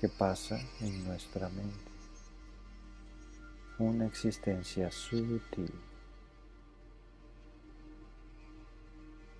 [0.00, 1.92] que pasa en nuestra mente.
[3.78, 5.72] Una existencia sutil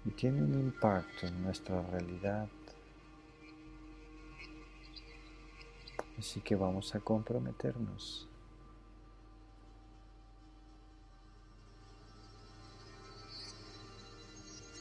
[0.04, 2.48] y tiene un impacto en nuestra realidad.
[6.18, 8.28] Así que vamos a comprometernos.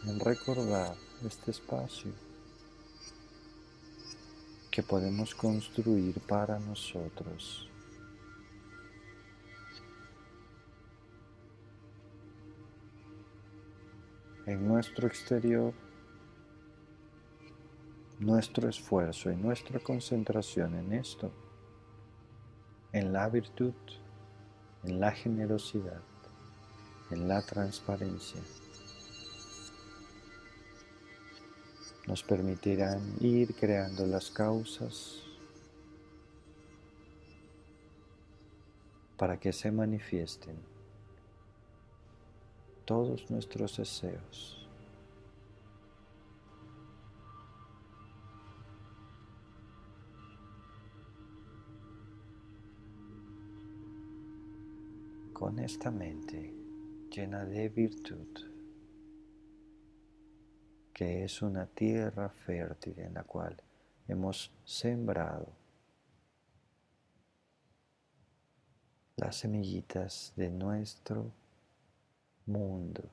[0.05, 2.11] en recordar este espacio
[4.69, 7.69] que podemos construir para nosotros.
[14.45, 15.73] en nuestro exterior,
[18.23, 21.29] nuestro esfuerzo y nuestra concentración en esto,
[22.93, 23.73] en la virtud,
[24.83, 26.01] en la generosidad,
[27.11, 28.41] en la transparencia,
[32.07, 35.21] nos permitirán ir creando las causas
[39.17, 40.57] para que se manifiesten
[42.85, 44.62] todos nuestros deseos.
[55.43, 56.53] Con esta mente
[57.11, 58.29] llena de virtud,
[60.93, 63.61] que es una tierra fértil en la cual
[64.07, 65.49] hemos sembrado
[69.17, 71.29] las semillitas de nuestro
[72.45, 73.03] mundo.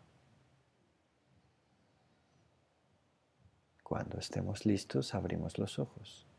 [3.82, 6.30] Cuando estemos listos, abrimos los ojos.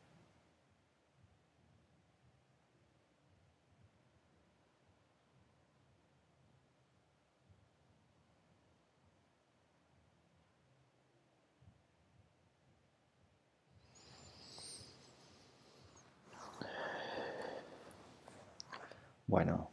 [19.31, 19.69] Bueno,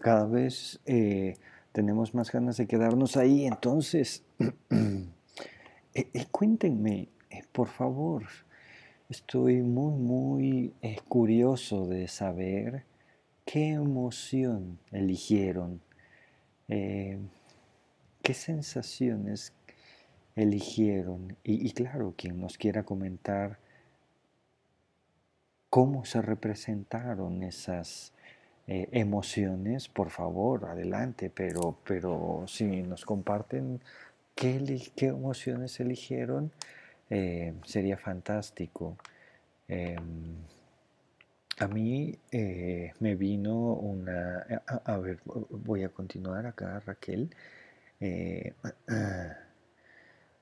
[0.00, 1.34] cada vez eh,
[1.78, 3.46] tenemos más ganas de quedarnos ahí.
[3.46, 4.24] Entonces,
[4.70, 5.06] eh,
[5.94, 8.24] eh, cuéntenme, eh, por favor,
[9.08, 10.74] estoy muy, muy
[11.08, 12.84] curioso de saber
[13.44, 15.80] qué emoción eligieron,
[16.66, 19.52] qué sensaciones
[20.34, 21.36] eligieron.
[21.44, 23.60] Y, y claro, quien nos quiera comentar
[25.70, 28.12] cómo se representaron esas
[28.68, 33.80] eh, emociones, por favor, adelante, pero, pero si nos comparten
[34.34, 36.52] qué, qué emociones eligieron,
[37.08, 38.98] eh, sería fantástico.
[39.68, 40.36] Em,
[41.58, 44.46] a mí eh, me vino una...
[44.84, 47.30] A, ver, voy a continuar acá, Raquel.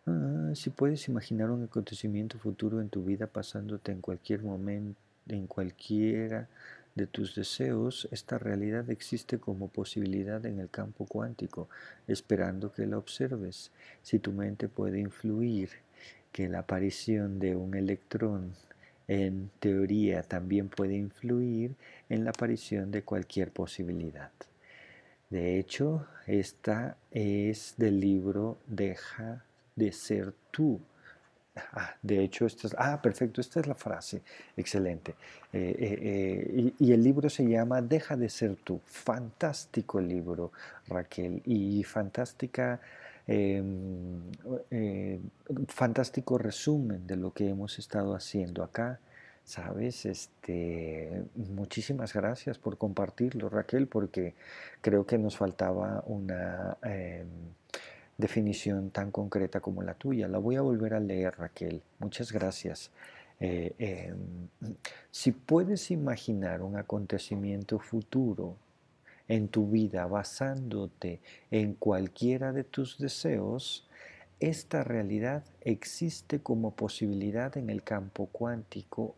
[0.08, 5.48] Ah, si puedes imaginar un acontecimiento futuro en tu vida pasándote en cualquier momento, en
[5.48, 6.48] cualquiera
[6.96, 11.68] de tus deseos, esta realidad existe como posibilidad en el campo cuántico,
[12.08, 13.70] esperando que la observes.
[14.02, 15.68] Si tu mente puede influir
[16.32, 18.54] que la aparición de un electrón
[19.08, 21.76] en teoría también puede influir
[22.08, 24.32] en la aparición de cualquier posibilidad.
[25.30, 29.44] De hecho, esta es del libro Deja
[29.76, 30.80] de ser tú
[31.72, 34.22] Ah, de hecho, esta es, ah, perfecto, esta es la frase,
[34.56, 35.14] excelente.
[35.52, 38.80] Eh, eh, eh, y, el libro se llama Deja de ser tú.
[38.84, 40.52] Fantástico libro,
[40.88, 42.80] Raquel, y fantástica,
[43.26, 44.20] em,
[45.68, 49.00] fantástico resumen de lo que hemos estado haciendo acá.
[49.44, 54.34] Sabes, este, muchísimas gracias por compartirlo, Raquel, porque
[54.80, 57.28] creo que nos faltaba una em,
[58.18, 60.28] definición tan concreta como la tuya.
[60.28, 61.82] La voy a volver a leer, Raquel.
[61.98, 62.90] Muchas gracias.
[63.40, 64.48] Eh, em,
[65.10, 68.56] si puedes imaginar un acontecimiento futuro
[69.28, 71.20] en tu vida basándote
[71.50, 73.88] en cualquiera de tus deseos,
[74.40, 79.14] esta realidad existe como posibilidad en el campo cuántico,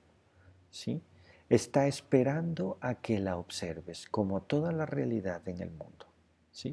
[0.70, 1.00] ¿sí?
[1.48, 6.07] Está esperando a que la observes, como toda la realidad en el mundo.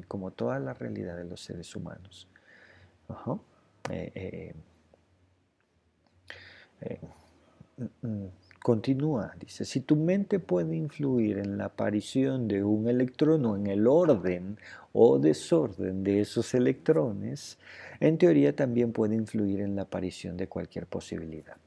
[0.08, 2.28] Como toda la realidad de los seres humanos.
[3.90, 4.54] Eh, eh,
[6.80, 7.00] eh,
[7.76, 8.28] mm, mm,
[8.60, 13.68] continúa, dice, si tu mente puede influir en la aparición de un electrón o en
[13.68, 14.58] el orden
[14.92, 17.58] o desorden de esos electrones,
[18.00, 21.58] en teoría también puede influir en la aparición de cualquier posibilidad.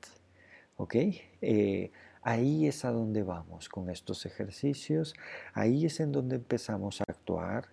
[0.75, 0.95] ¿Ok?
[2.21, 5.13] Ahí es a donde vamos con estos ejercicios,
[5.53, 7.69] ahí es en donde empezamos a actuar,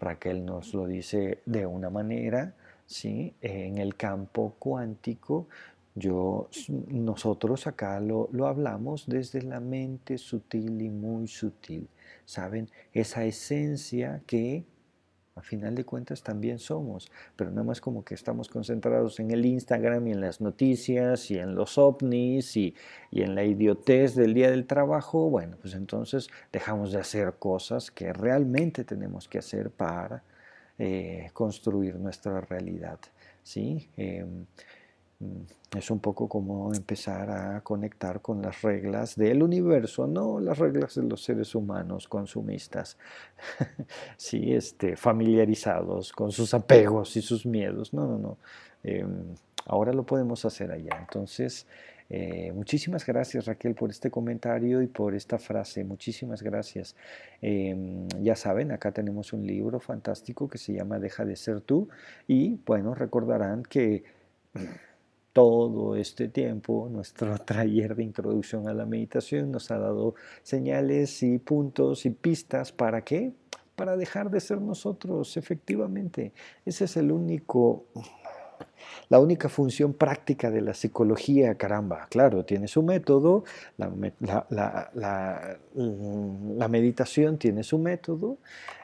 [0.00, 2.54] Raquel nos lo dice de una manera,
[2.86, 3.34] ¿sí?
[3.40, 5.46] En el campo cuántico,
[5.94, 6.48] yo,
[6.88, 11.88] nosotros acá lo, lo hablamos desde la mente sutil y muy sutil,
[12.24, 12.68] ¿saben?
[12.92, 14.64] Esa esencia que
[15.34, 19.46] a final de cuentas también somos, pero nada más como que estamos concentrados en el
[19.46, 22.74] Instagram y en las noticias y en los ovnis y,
[23.12, 28.12] en la idiotez del día del trabajo, bueno, pues entonces dejamos de hacer cosas que
[28.12, 30.22] realmente tenemos que hacer para
[30.78, 32.98] eh, construir nuestra realidad.
[33.42, 33.88] ¿sí?
[33.96, 34.46] Em,
[35.76, 40.94] es un poco como empezar a conectar con las reglas del universo, no las reglas
[40.96, 42.98] de los seres humanos consumistas,
[44.16, 47.94] sí, este, familiarizados con sus apegos y sus miedos.
[47.94, 48.38] No, no, no.
[48.82, 49.34] Em,
[49.66, 50.98] ahora lo podemos hacer allá.
[51.00, 51.66] Entonces,
[52.10, 55.84] eh, muchísimas gracias Raquel por este comentario y por esta frase.
[55.84, 56.94] Muchísimas gracias.
[57.40, 61.88] Em, ya saben, acá tenemos un libro fantástico que se llama Deja de ser tú
[62.28, 64.04] y bueno, recordarán que
[65.32, 71.38] todo este tiempo, nuestro taller de introducción a la meditación nos ha dado señales y
[71.38, 73.32] puntos y pistas para qué?
[73.76, 76.32] Para dejar de ser nosotros, efectivamente.
[76.64, 77.86] Ese es el único
[79.08, 83.44] la única función práctica de la psicología, caramba, claro, tiene su método,
[83.76, 83.88] la,
[86.68, 88.38] meditación tiene su método,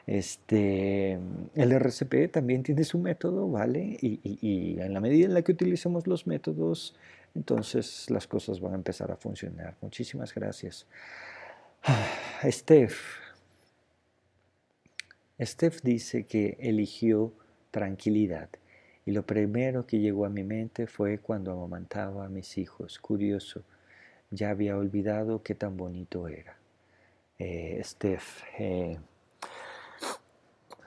[0.05, 1.19] este,
[1.55, 3.97] el RCP también tiene su método, ¿vale?
[4.01, 6.95] Y, y en la medida en la que utilicemos los métodos,
[7.35, 9.75] entonces las cosas van a empezar a funcionar.
[9.81, 10.85] Muchísimas gracias.
[12.43, 12.99] Steph.
[15.41, 17.33] Steph dice que eligió
[17.71, 18.49] tranquilidad.
[19.09, 22.99] Y lo primero que llegó a mi mente fue cuando amamantaba a mis hijos.
[22.99, 23.63] Curioso,
[24.29, 26.55] ya había olvidado qué tan bonito era.
[27.39, 28.99] Eh, Steph, eh,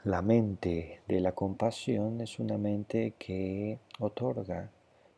[0.04, 4.70] la mente de la compasión es una mente que otorga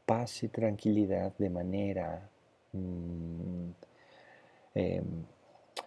[0.06, 2.30] paz y tranquilidad de manera
[2.72, 3.68] mm,
[4.76, 5.04] em,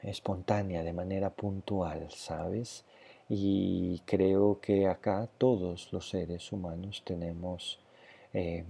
[0.03, 2.85] espontánea, de manera puntual, ¿sabes?
[3.29, 7.79] Y creo que acá todos los seres humanos tenemos
[8.33, 8.63] eh,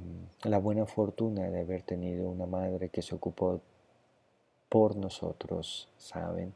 [0.43, 3.61] la buena fortuna de haber tenido una madre que se ocupó
[4.69, 6.53] por nosotros, ¿saben?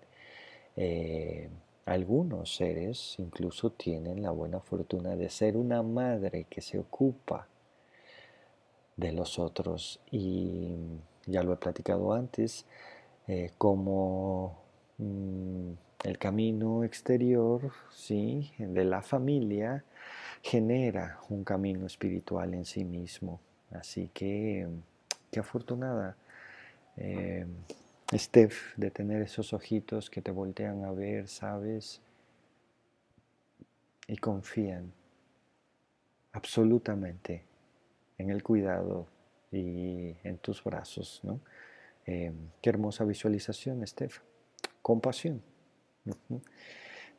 [0.75, 1.49] Eh,
[1.85, 7.47] algunos seres incluso tienen la buena fortuna de ser una madre que se ocupa
[8.97, 10.75] de los otros y
[11.25, 12.65] ya lo he platicado antes,
[13.27, 14.57] eh, como
[14.97, 15.71] mm,
[16.03, 18.51] el camino exterior ¿sí?
[18.57, 19.83] de la familia
[20.41, 23.39] genera un camino espiritual en sí mismo.
[23.71, 24.67] Así que,
[25.31, 26.17] qué afortunada,
[26.97, 27.45] eh,
[28.13, 32.01] Steph, de tener esos ojitos que te voltean a ver, ¿sabes?
[34.07, 34.91] Y confían
[36.33, 37.45] absolutamente
[38.17, 39.07] en el cuidado
[39.51, 41.39] y en tus brazos, ¿no?
[42.05, 44.19] Eh, qué hermosa visualización, Steph.
[44.81, 45.50] Compasión.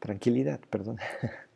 [0.01, 0.99] Tranquilidad, perdón.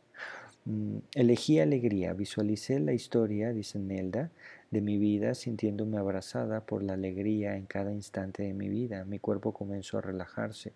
[0.67, 4.31] Mm, elegí alegría, visualicé la historia, dice Nelda,
[4.69, 9.05] de mi vida sintiéndome abrazada por la alegría en cada instante de mi vida.
[9.05, 10.73] Mi cuerpo comenzó a relajarse.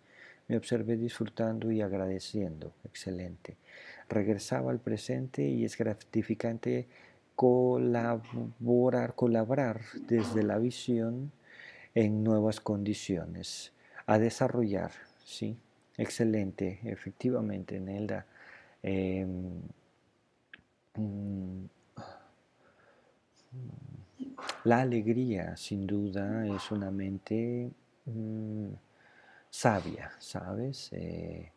[0.48, 2.72] Me observé disfrutando y agradeciendo.
[2.86, 3.58] Excelente.
[4.08, 6.88] Regresaba al presente y es gratificante
[7.36, 11.34] colaborar, colaborar desde la visión
[11.96, 13.74] en nuevas condiciones,
[14.06, 14.92] a desarrollar,
[15.26, 15.58] ¿sí?
[16.06, 18.26] Excelente, efectivamente, Nelda.
[18.82, 19.62] Em,
[20.98, 21.66] mm,
[24.64, 27.70] la alegría, sin duda, es una mente
[28.06, 28.70] mm,
[29.50, 30.90] sabia, ¿sabes?
[30.94, 31.52] Eh,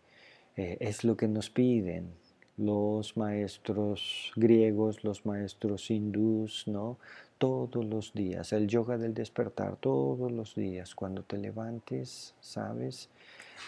[0.57, 2.13] eh, es lo que nos piden
[2.57, 6.99] los maestros griegos, los maestros hindús, ¿no?
[7.39, 13.09] Todos los días, el yoga del despertar, todos los días, cuando te levantes, ¿sabes?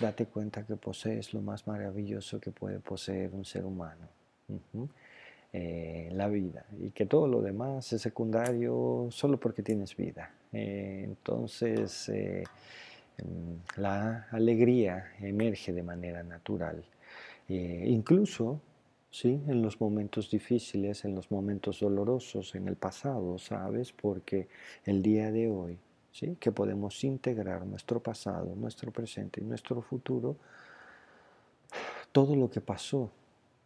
[0.01, 4.09] Date cuenta que posees lo más maravilloso que puede poseer un ser humano,
[5.53, 10.31] eh, la vida, y que todo lo demás es secundario solo porque tienes vida.
[10.53, 12.45] Eh, entonces, eh,
[13.23, 16.85] mm, la alegría emerge de manera natural,
[17.49, 18.61] incluso
[19.11, 19.41] ¿sí?
[19.47, 23.93] en los momentos difíciles, en los momentos dolorosos, en el pasado, ¿sabes?
[23.93, 24.49] Porque
[24.85, 25.79] el día de hoy
[26.41, 30.37] que podemos integrar nuestro pasado, nuestro presente y nuestro futuro,
[32.13, 33.11] todo lo que pasó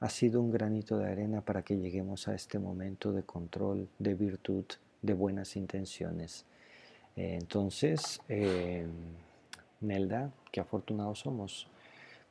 [0.00, 4.14] ha sido un granito de arena para que lleguemos a este momento de control, de
[4.14, 4.64] virtud,
[5.02, 6.44] de buenas intenciones.
[7.14, 8.20] entonces,
[9.80, 11.68] Nelda, qué afortunados somos.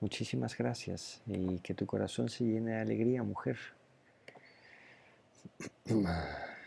[0.02, 3.58] Muchísimas gracias y que tu corazón se llene de alegría, mujer.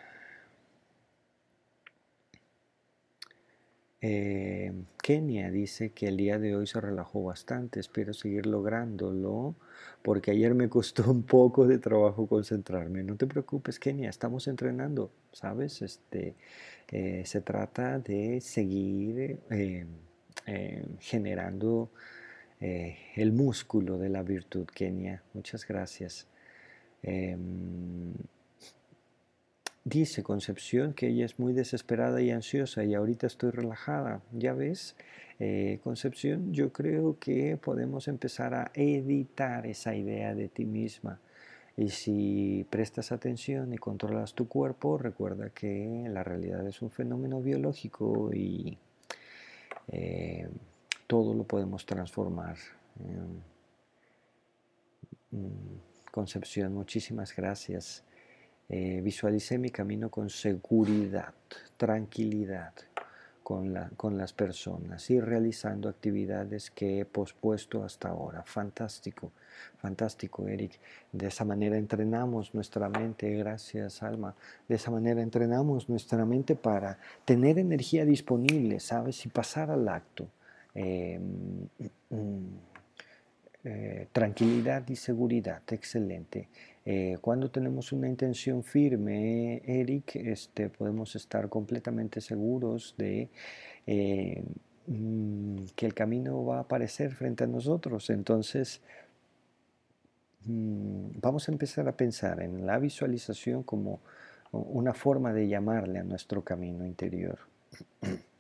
[4.05, 9.55] Eh, Kenia dice que el día de hoy se relajó bastante, espero seguir lográndolo
[10.03, 13.05] porque ayer me costó un poco de trabajo concentrarme.
[13.05, 15.83] No te preocupes, Kenia, estamos entrenando, ¿sabes?
[15.83, 16.35] Este,
[16.91, 19.87] eh, se trata de seguir eh,
[21.01, 21.91] generando
[22.61, 25.23] el músculo de la virtud, Kenia.
[25.35, 26.29] Muchas gracias.
[29.85, 34.23] Dice Concepción que ella es muy desesperada y ansiosa y ahorita estoy relajada.
[34.33, 34.95] Ya ves,
[35.41, 41.19] eh, Concepción, yo creo que podemos empezar a editar esa idea de ti misma.
[41.77, 47.41] Y si prestas atención y controlas tu cuerpo, recuerda que la realidad es un fenómeno
[47.41, 48.79] biológico y
[49.89, 50.49] eh,
[51.09, 52.57] todo lo podemos transformar.
[53.01, 53.41] Em,
[55.41, 55.81] mm,
[56.13, 58.05] Concepción, muchísimas gracias.
[58.69, 61.35] Eh, visualicé mi camino con seguridad,
[61.77, 62.73] tranquilidad
[63.43, 68.43] con, la, con las personas y realizando actividades que he pospuesto hasta ahora.
[68.45, 69.33] Fantástico,
[69.79, 70.79] fantástico, Eric.
[71.11, 74.35] De esa manera entrenamos nuestra mente, gracias, Alma.
[74.69, 79.27] De esa manera entrenamos nuestra mente para tener energía disponible, ¿sabes?
[79.27, 80.29] Y pasar al acto.
[80.75, 81.69] Em,
[82.11, 82.73] mm,
[83.65, 86.49] eh, tranquilidad y seguridad, excelente.
[86.85, 93.31] Eh, cuando tenemos una intención firme, Eric, este, podemos estar completamente seguros de
[93.87, 94.45] eh,
[94.87, 98.11] mm, que el camino va a aparecer frente a nosotros.
[98.11, 98.81] Entonces,
[100.45, 104.01] mm, vamos a empezar a pensar en la visualización como
[104.53, 107.39] una forma de llamarle a nuestro camino interior.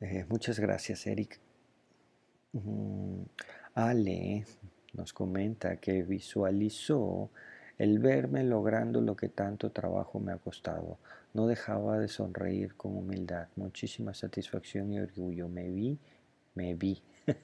[0.00, 1.40] Eh, muchas gracias, Eric.
[2.52, 3.22] Mm,
[3.74, 4.44] Ale,
[4.98, 7.30] nos comenta que visualizó
[7.78, 10.98] el verme logrando lo que tanto trabajo me ha costado.
[11.32, 15.48] No dejaba de sonreír con humildad, muchísima satisfacción y orgullo.
[15.48, 15.98] Me vi,
[16.54, 17.00] me vi.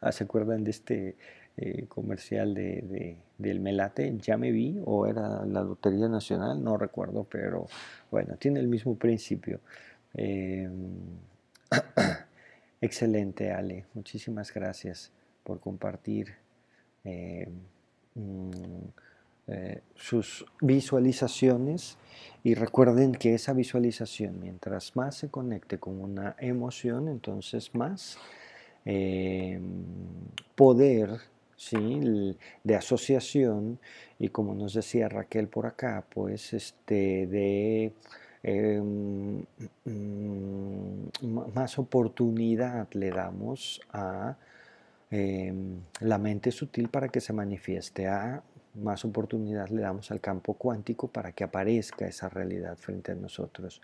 [0.00, 1.16] Ah, ¿Se acuerdan de este
[1.56, 4.16] eh, comercial de, del Melate?
[4.18, 7.66] Ya me vi, o era la Lotería Nacional, no recuerdo, pero
[8.08, 9.58] bueno, tiene el mismo principio.
[10.14, 10.70] Em,
[12.80, 13.86] excelente, Ale.
[13.94, 15.10] Muchísimas gracias
[15.42, 16.43] por compartir
[17.04, 17.48] eh,
[18.14, 18.50] mm,
[19.46, 21.98] eh, sus visualizaciones
[22.42, 28.16] y recuerden que esa visualización, mientras más se conecte con una emoción, entonces más
[28.86, 29.60] eh,
[30.54, 31.10] poder
[31.56, 32.36] ¿sí?
[32.62, 33.78] de asociación
[34.18, 37.92] y como nos decía Raquel por acá, pues este, de
[38.42, 39.40] mm,
[41.54, 44.36] más oportunidad le damos a
[45.10, 48.42] Em, la mente sutil para que se manifieste a
[48.74, 53.80] más oportunidad le damos al campo cuántico para que aparezca esa realidad frente a nosotros.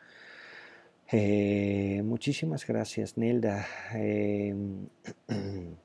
[1.13, 3.67] Eh, muchísimas gracias, Nelda.
[3.93, 4.87] Em,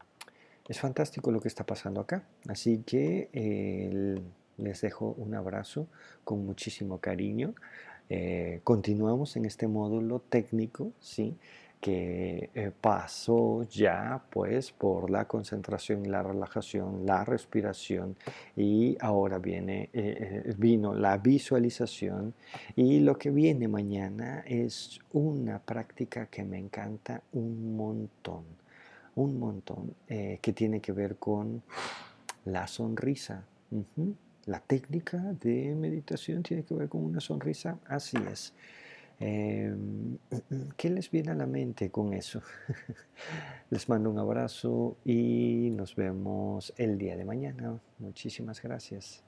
[0.70, 2.24] es fantástico lo que está pasando acá.
[2.48, 3.30] Así que
[4.57, 5.88] les dejo un abrazo
[6.24, 7.56] con muchísimo cariño.
[8.10, 11.36] Eh, continuamos en este módulo técnico, ¿sí?
[11.80, 18.15] Que eh, pasó ya pues por la concentración la relajación, la respiración
[18.56, 22.34] y ahora viene, eh, eh, vino la visualización
[22.76, 28.43] y lo que viene mañana es una práctica que me encanta un montón,
[29.15, 31.61] un montón, que tiene que ver con
[32.45, 33.43] la sonrisa.
[34.45, 38.53] La técnica de meditación tiene que ver con una sonrisa, así es.
[39.19, 40.17] Em,
[40.77, 42.41] ¿Qué les viene a la mente con eso?
[43.69, 47.79] les mando un abrazo y nos vemos el día de mañana.
[47.99, 49.24] Muchísimas gracias.